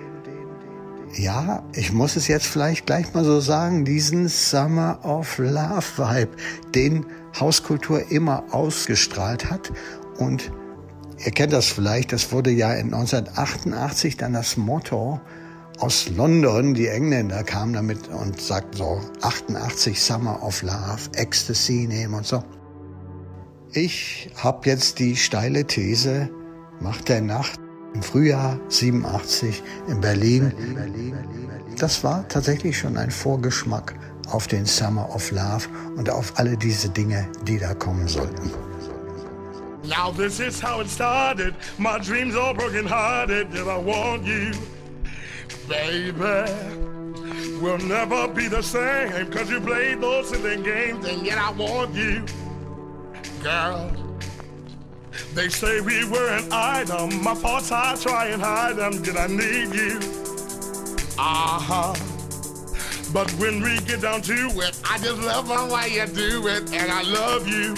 [1.14, 6.36] ja, ich muss es jetzt vielleicht gleich mal so sagen, diesen Summer of Love Vibe,
[6.73, 7.05] den
[7.39, 9.73] Hauskultur immer ausgestrahlt hat.
[10.19, 10.52] Und
[11.24, 15.20] ihr kennt das vielleicht, das wurde ja in 1988 dann das Motto
[15.78, 16.74] aus London.
[16.74, 22.43] Die Engländer kamen damit und sagten so 88 Summer of Love, Ecstasy nehmen und so.
[23.73, 26.31] Ich habe jetzt die steile These,
[26.81, 27.61] Macht der Nacht
[27.94, 30.53] im Frühjahr 87 in Berlin.
[31.78, 33.94] Das war tatsächlich schon ein Vorgeschmack
[34.31, 38.51] auf den Summer of Love und auf alle diese Dinge, die da kommen sollten.
[39.84, 41.54] Now this is how it started.
[41.78, 43.52] My dreams all broken hearted.
[43.52, 44.52] Did I want you,
[45.68, 46.52] baby?
[47.60, 49.30] We'll never be the same.
[49.30, 52.24] Cause you played those silly games and yet I want you,
[53.42, 53.90] girl.
[55.34, 57.22] They say we were an item.
[57.22, 59.02] My thoughts I try and hide them.
[59.02, 59.98] Did I need you?
[61.18, 61.94] Uh-huh.
[63.12, 66.72] But when we get down to it, I just love the way you do it,
[66.72, 67.74] and I love you.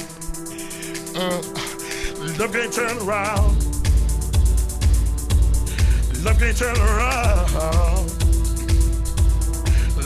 [1.16, 1.42] Uh,
[2.24, 3.56] love can't turn around.
[6.24, 7.44] Love can't turn around.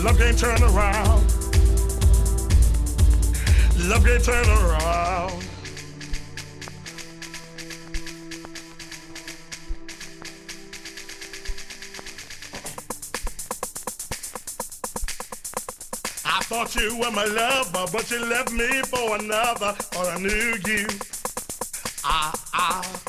[0.03, 1.25] Love can't turn around.
[3.89, 5.45] Love can't turn around.
[16.25, 19.77] I thought you were my lover, but you left me for another.
[19.97, 20.87] Or I knew you.
[22.11, 23.01] Ah, ah.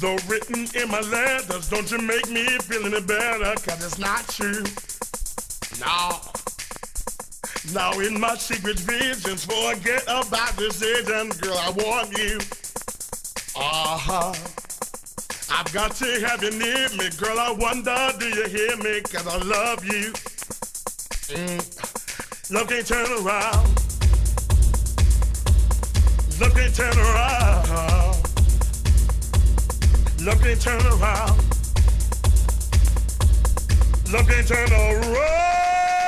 [0.00, 4.26] Though written in my letters, don't you make me feel any better, cause it's not
[4.28, 4.64] true.
[5.78, 6.18] No.
[7.72, 12.38] Now in my secret visions, forget about decision, girl, I want you.
[13.54, 14.34] Uh-huh.
[15.52, 19.26] I've got to have you near me, girl, I wonder, do you hear me, cause
[19.26, 20.12] I love you.
[21.30, 22.50] Mm.
[22.50, 23.89] Love can't turn around.
[26.40, 27.68] Look and turn around.
[30.22, 31.36] Look and turn around.
[34.10, 35.99] Look and turn around.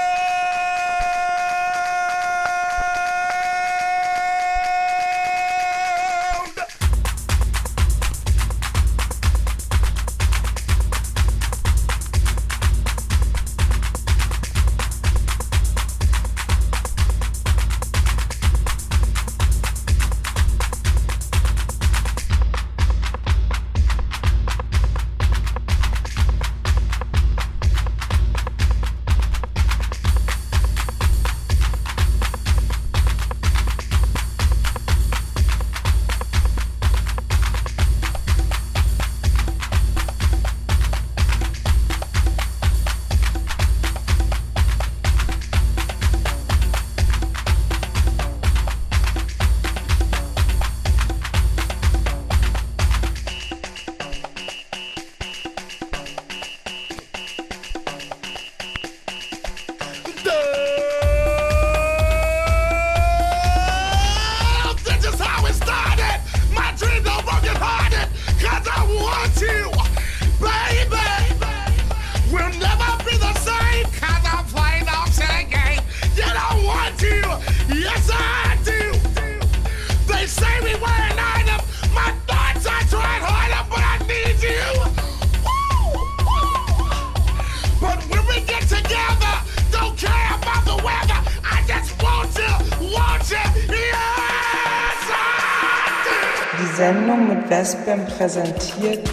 [97.53, 99.07] Westbam präsentiert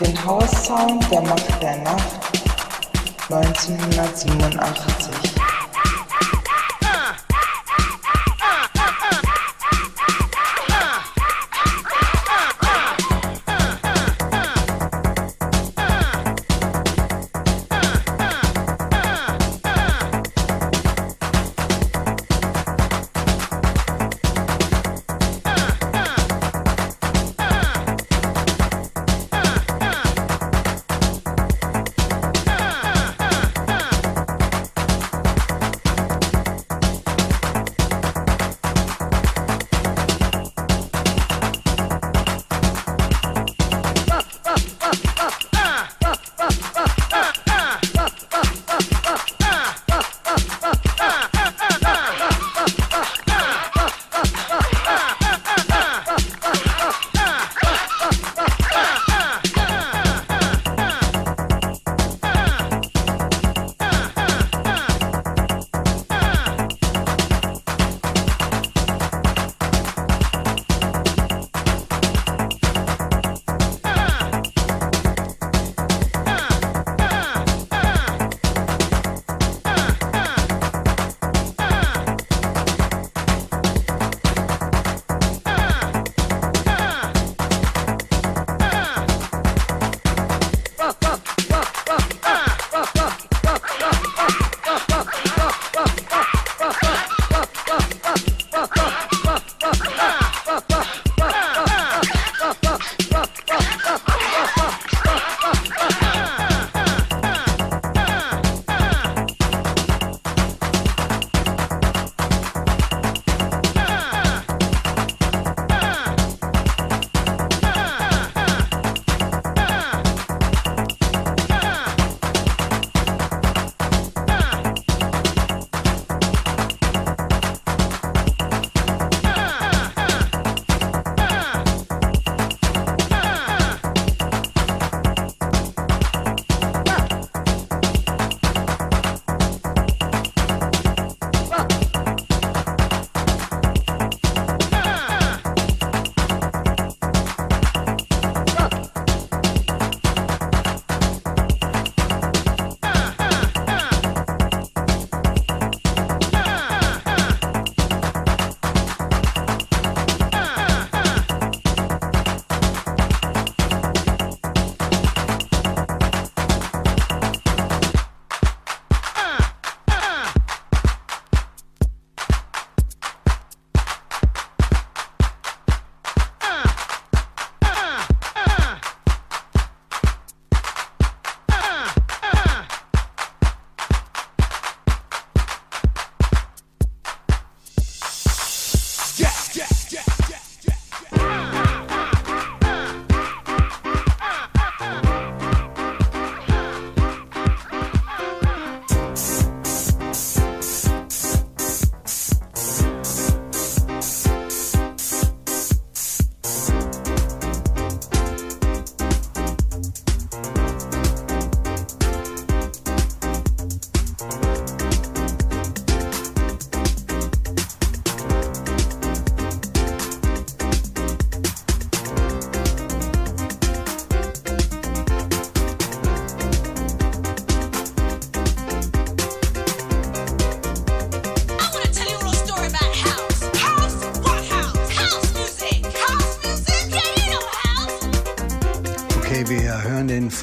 [0.00, 2.20] den Haussound der Macht der Nacht
[3.30, 4.93] 1987.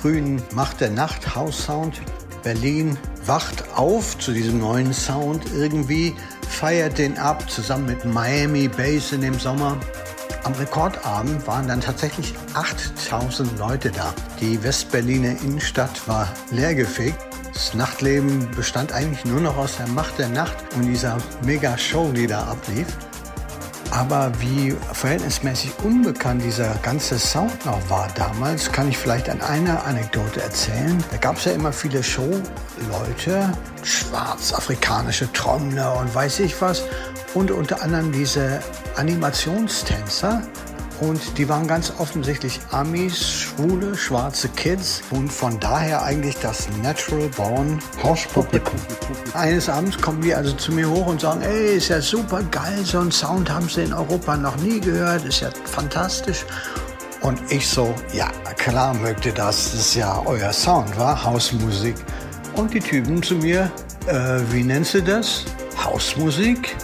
[0.01, 2.01] frühen Macht der Nacht House Sound.
[2.43, 2.97] Berlin
[3.27, 6.15] wacht auf zu diesem neuen Sound irgendwie,
[6.49, 9.77] feiert den ab zusammen mit Miami Bass in dem Sommer.
[10.43, 14.11] Am Rekordabend waren dann tatsächlich 8000 Leute da.
[14.39, 17.19] Die Westberliner Innenstadt war leergefegt.
[17.53, 22.25] Das Nachtleben bestand eigentlich nur noch aus der Macht der Nacht und dieser Mega-Show, die
[22.25, 22.87] da ablief.
[24.01, 29.85] Aber wie verhältnismäßig unbekannt dieser ganze Sound noch war damals, kann ich vielleicht an einer
[29.85, 31.03] Anekdote erzählen.
[31.11, 33.51] Da gab es ja immer viele Showleute,
[33.83, 36.81] schwarzafrikanische Trommler und weiß ich was.
[37.35, 38.59] Und unter anderem diese
[38.95, 40.41] Animationstänzer,
[40.99, 47.29] und die waren ganz offensichtlich Amis, schwule, schwarze Kids und von daher eigentlich das Natural
[47.29, 48.79] Born Hauspublikum.
[49.33, 52.83] Eines Abends kommen die also zu mir hoch und sagen, ey, ist ja super geil,
[52.83, 56.45] so einen Sound haben sie in Europa noch nie gehört, ist ja fantastisch.
[57.21, 61.95] Und ich so, ja, klar mögt ihr das, das ist ja euer Sound, war Hausmusik.
[62.55, 63.71] Und die Typen zu mir,
[64.07, 65.45] äh, wie nennst du das?
[65.83, 66.75] Hausmusik?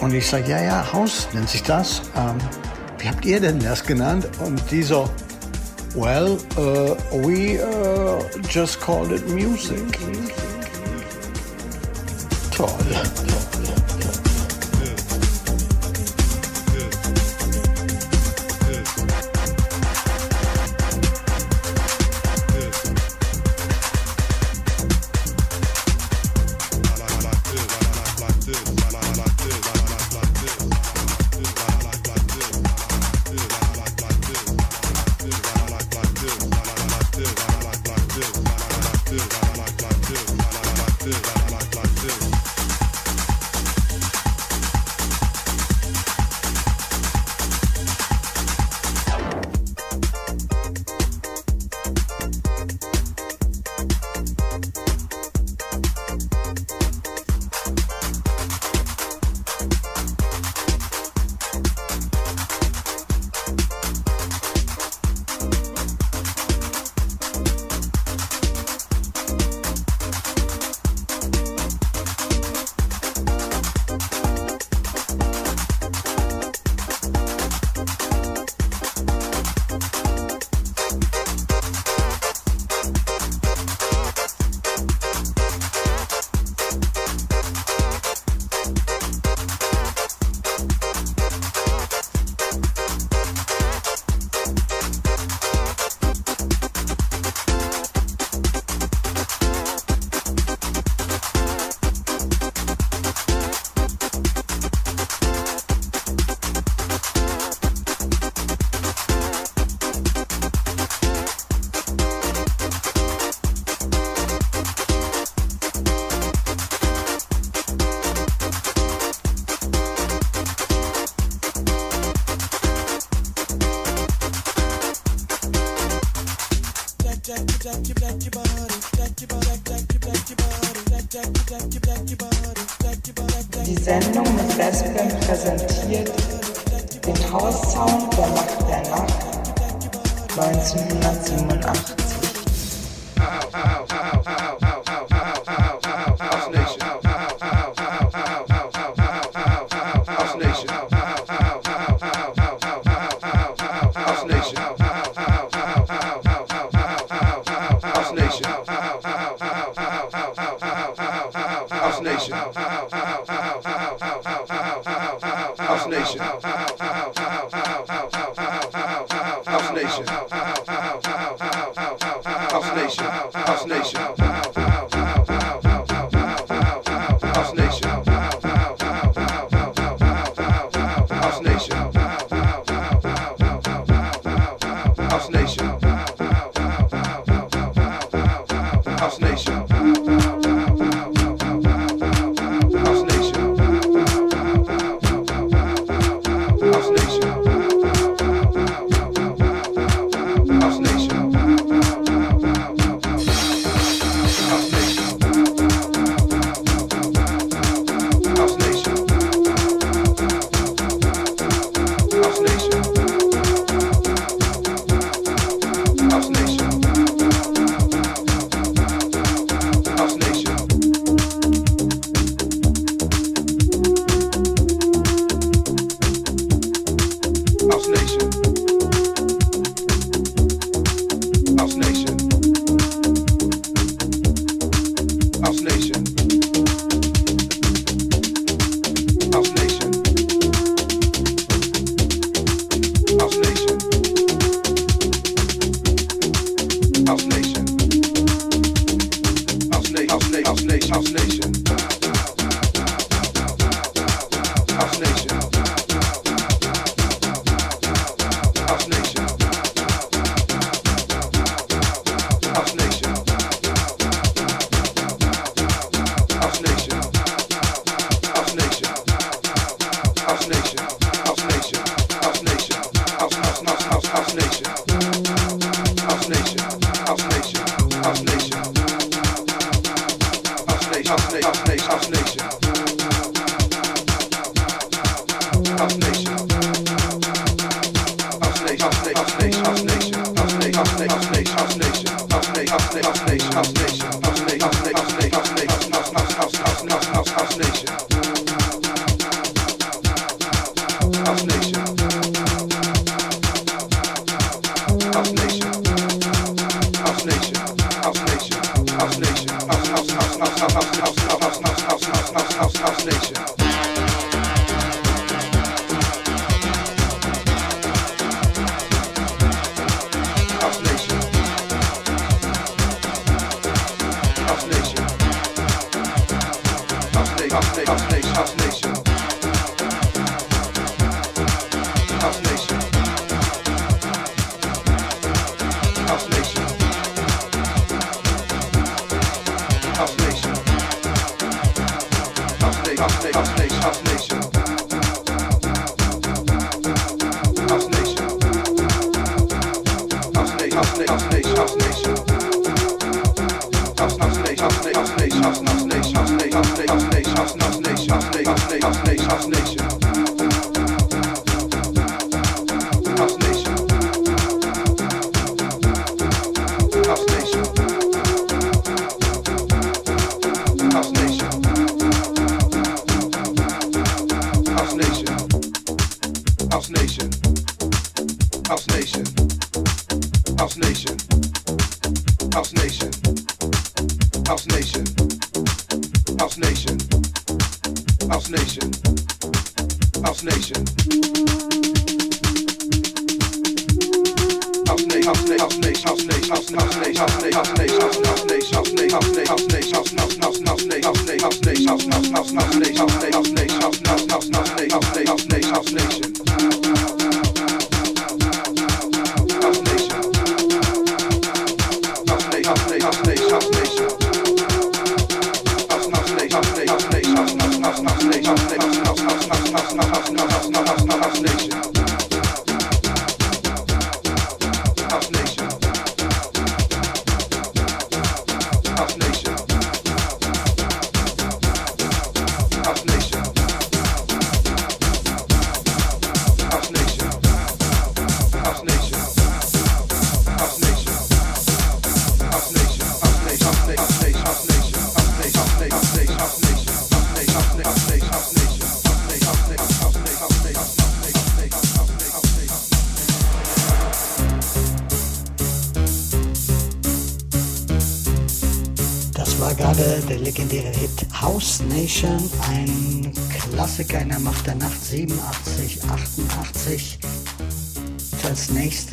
[0.00, 2.02] Und ich sage, ja, ja, Haus nennt sich das.
[2.16, 2.36] Ähm,
[2.98, 4.28] wie habt ihr denn das genannt?
[4.40, 5.08] Und die so,
[5.94, 9.98] well, uh, we uh, just called it music.
[12.56, 13.33] Toll.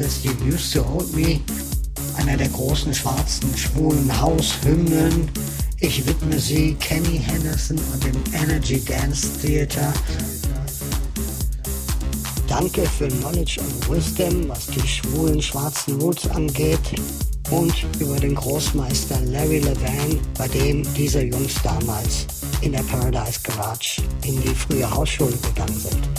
[0.02, 1.40] Nächstes You Used to Hold Me,
[2.18, 5.30] einer der großen schwarzen, schwulen Haushymnen.
[5.80, 9.94] Ich widme sie Kenny Henderson und dem Energy Dance Theater.
[12.48, 16.80] Danke für Knowledge und Wisdom, was die schwulen schwarzen Roots angeht.
[17.52, 22.26] Und über den Großmeister Larry Levan, bei dem diese Jungs damals
[22.62, 26.11] in der Paradise Garage in die frühe Hausschule gegangen sind.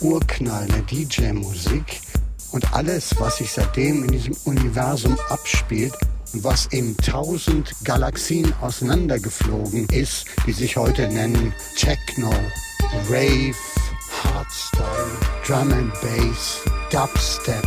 [0.00, 2.00] Urknall der DJ-Musik
[2.52, 5.94] und alles, was sich seitdem in diesem Universum abspielt
[6.32, 12.30] und was in tausend Galaxien auseinandergeflogen ist, die sich heute nennen Techno,
[13.08, 13.54] Rave,
[14.22, 14.86] Hardstyle,
[15.46, 16.60] Drum and Bass,
[16.90, 17.66] Dubstep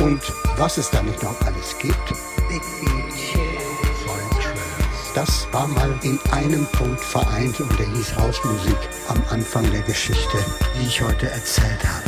[0.00, 0.20] und
[0.56, 2.29] was es da nicht noch alles gibt.
[5.14, 8.76] Das war mal in einem Punkt vereint und der hieß Hausmusik
[9.08, 10.38] am Anfang der Geschichte,
[10.76, 11.99] die ich heute erzählt habe.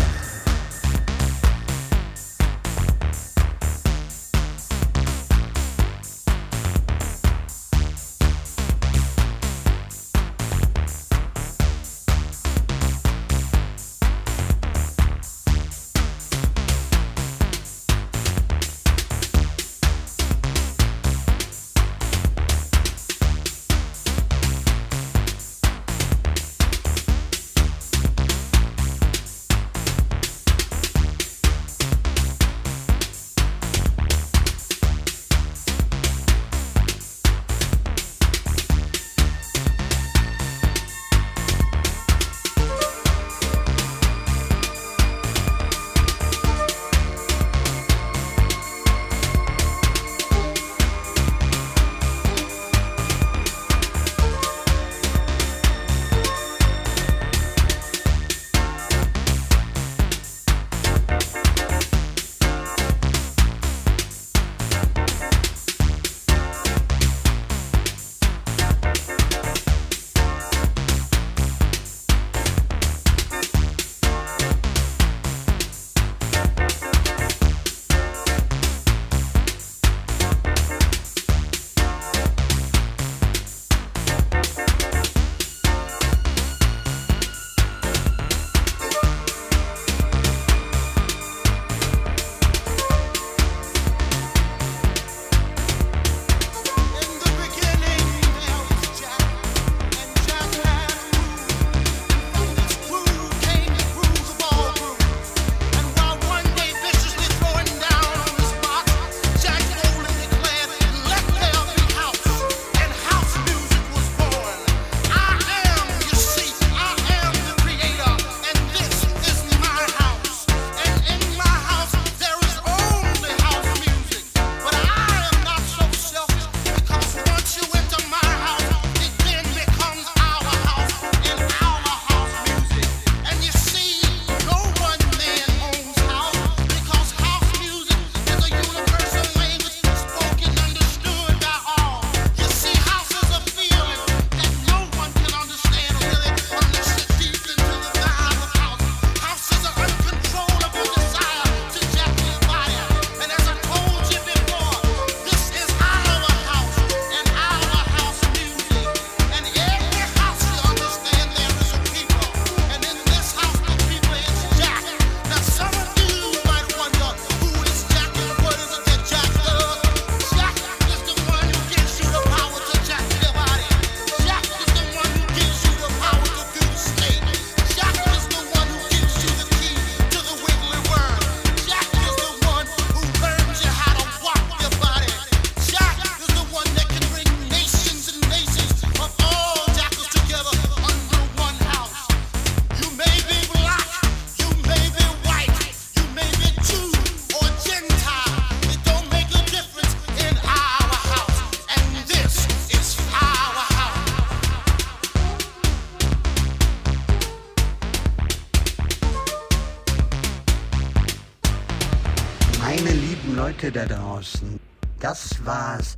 [213.73, 214.61] Da draußen,
[215.01, 215.97] das war's,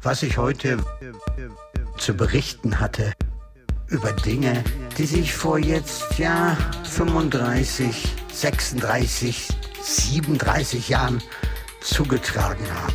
[0.00, 0.78] was ich heute
[1.98, 3.12] zu berichten hatte
[3.88, 4.62] über Dinge,
[4.96, 9.48] die sich vor jetzt, ja, 35, 36,
[9.82, 11.20] 37 Jahren
[11.80, 12.94] zugetragen haben.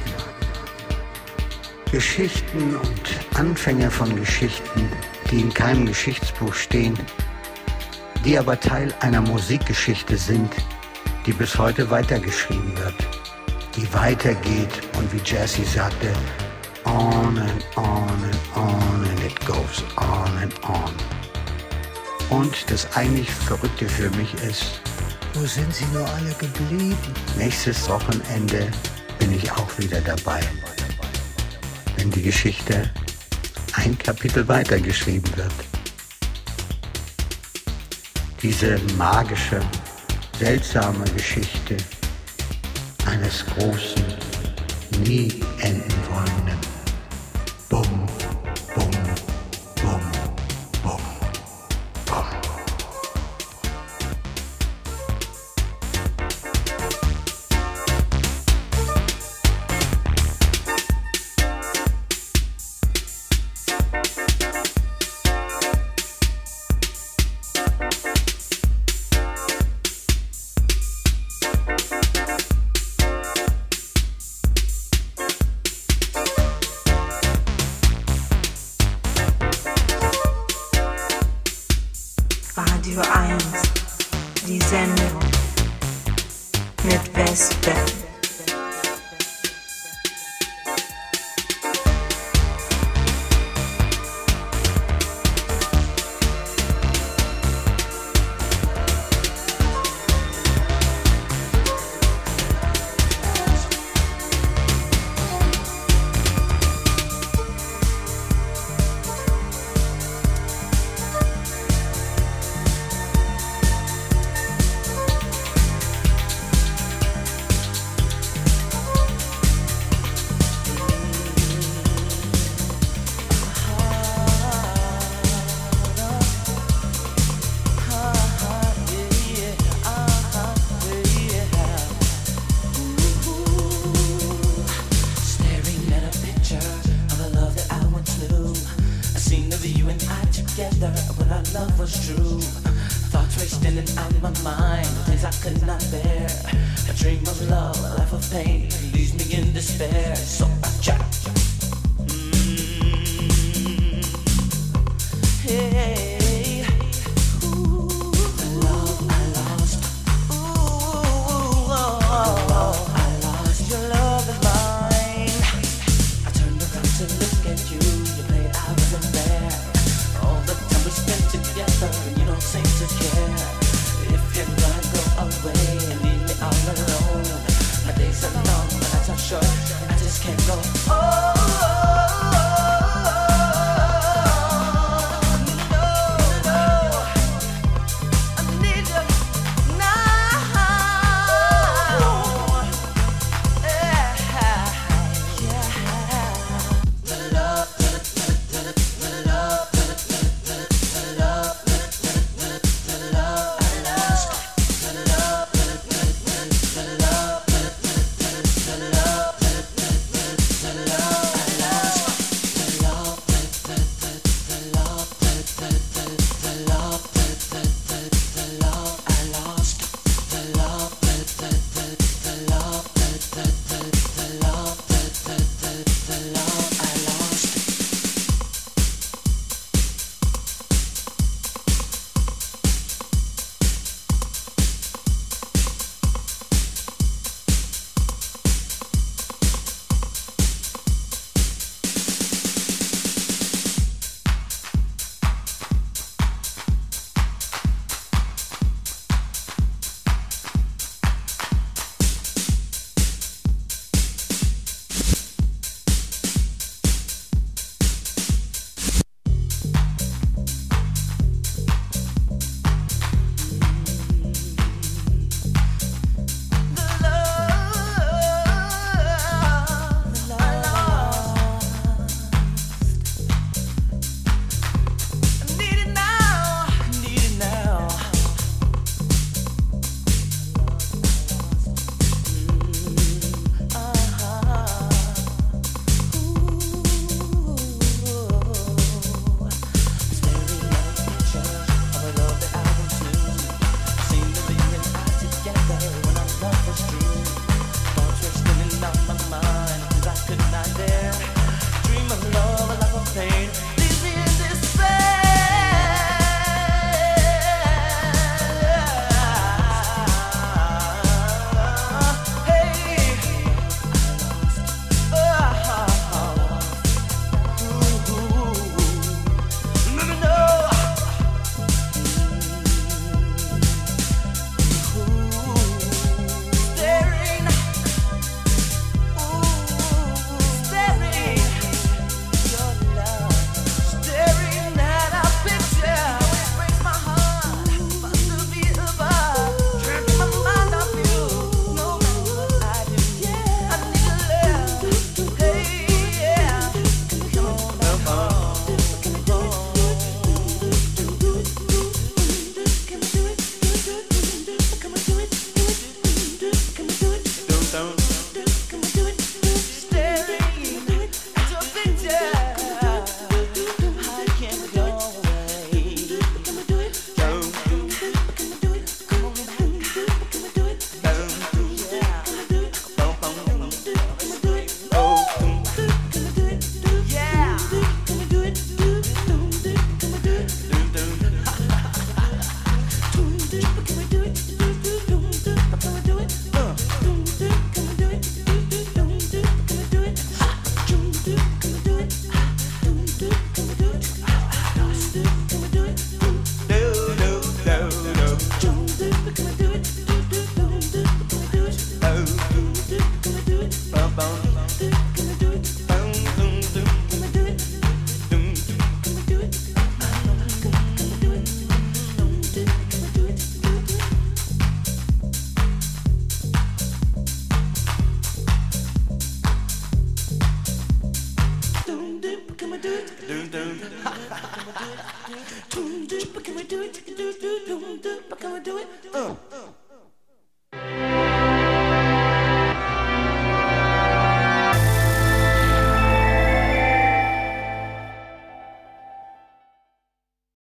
[1.92, 4.90] Geschichten und Anfänge von Geschichten,
[5.30, 6.98] die in keinem Geschichtsbuch stehen,
[8.24, 10.56] die aber Teil einer Musikgeschichte sind,
[11.26, 13.21] die bis heute weitergeschrieben wird
[13.76, 16.14] die weitergeht und wie Jesse sagte,
[16.86, 20.94] on and on and on and it goes on and on.
[22.30, 24.82] Und das eigentlich Verrückte für mich ist,
[25.34, 26.98] wo sind sie nur alle geblieben?
[27.38, 28.70] Nächstes Wochenende
[29.20, 30.42] bin ich auch wieder dabei,
[31.98, 32.90] wenn die Geschichte
[33.74, 35.54] ein Kapitel weitergeschrieben wird.
[38.42, 39.60] diese magische,
[40.40, 41.78] seltsame Geschichte
[43.12, 44.04] eines großen,
[45.06, 45.28] nie
[45.60, 46.61] enden wollenden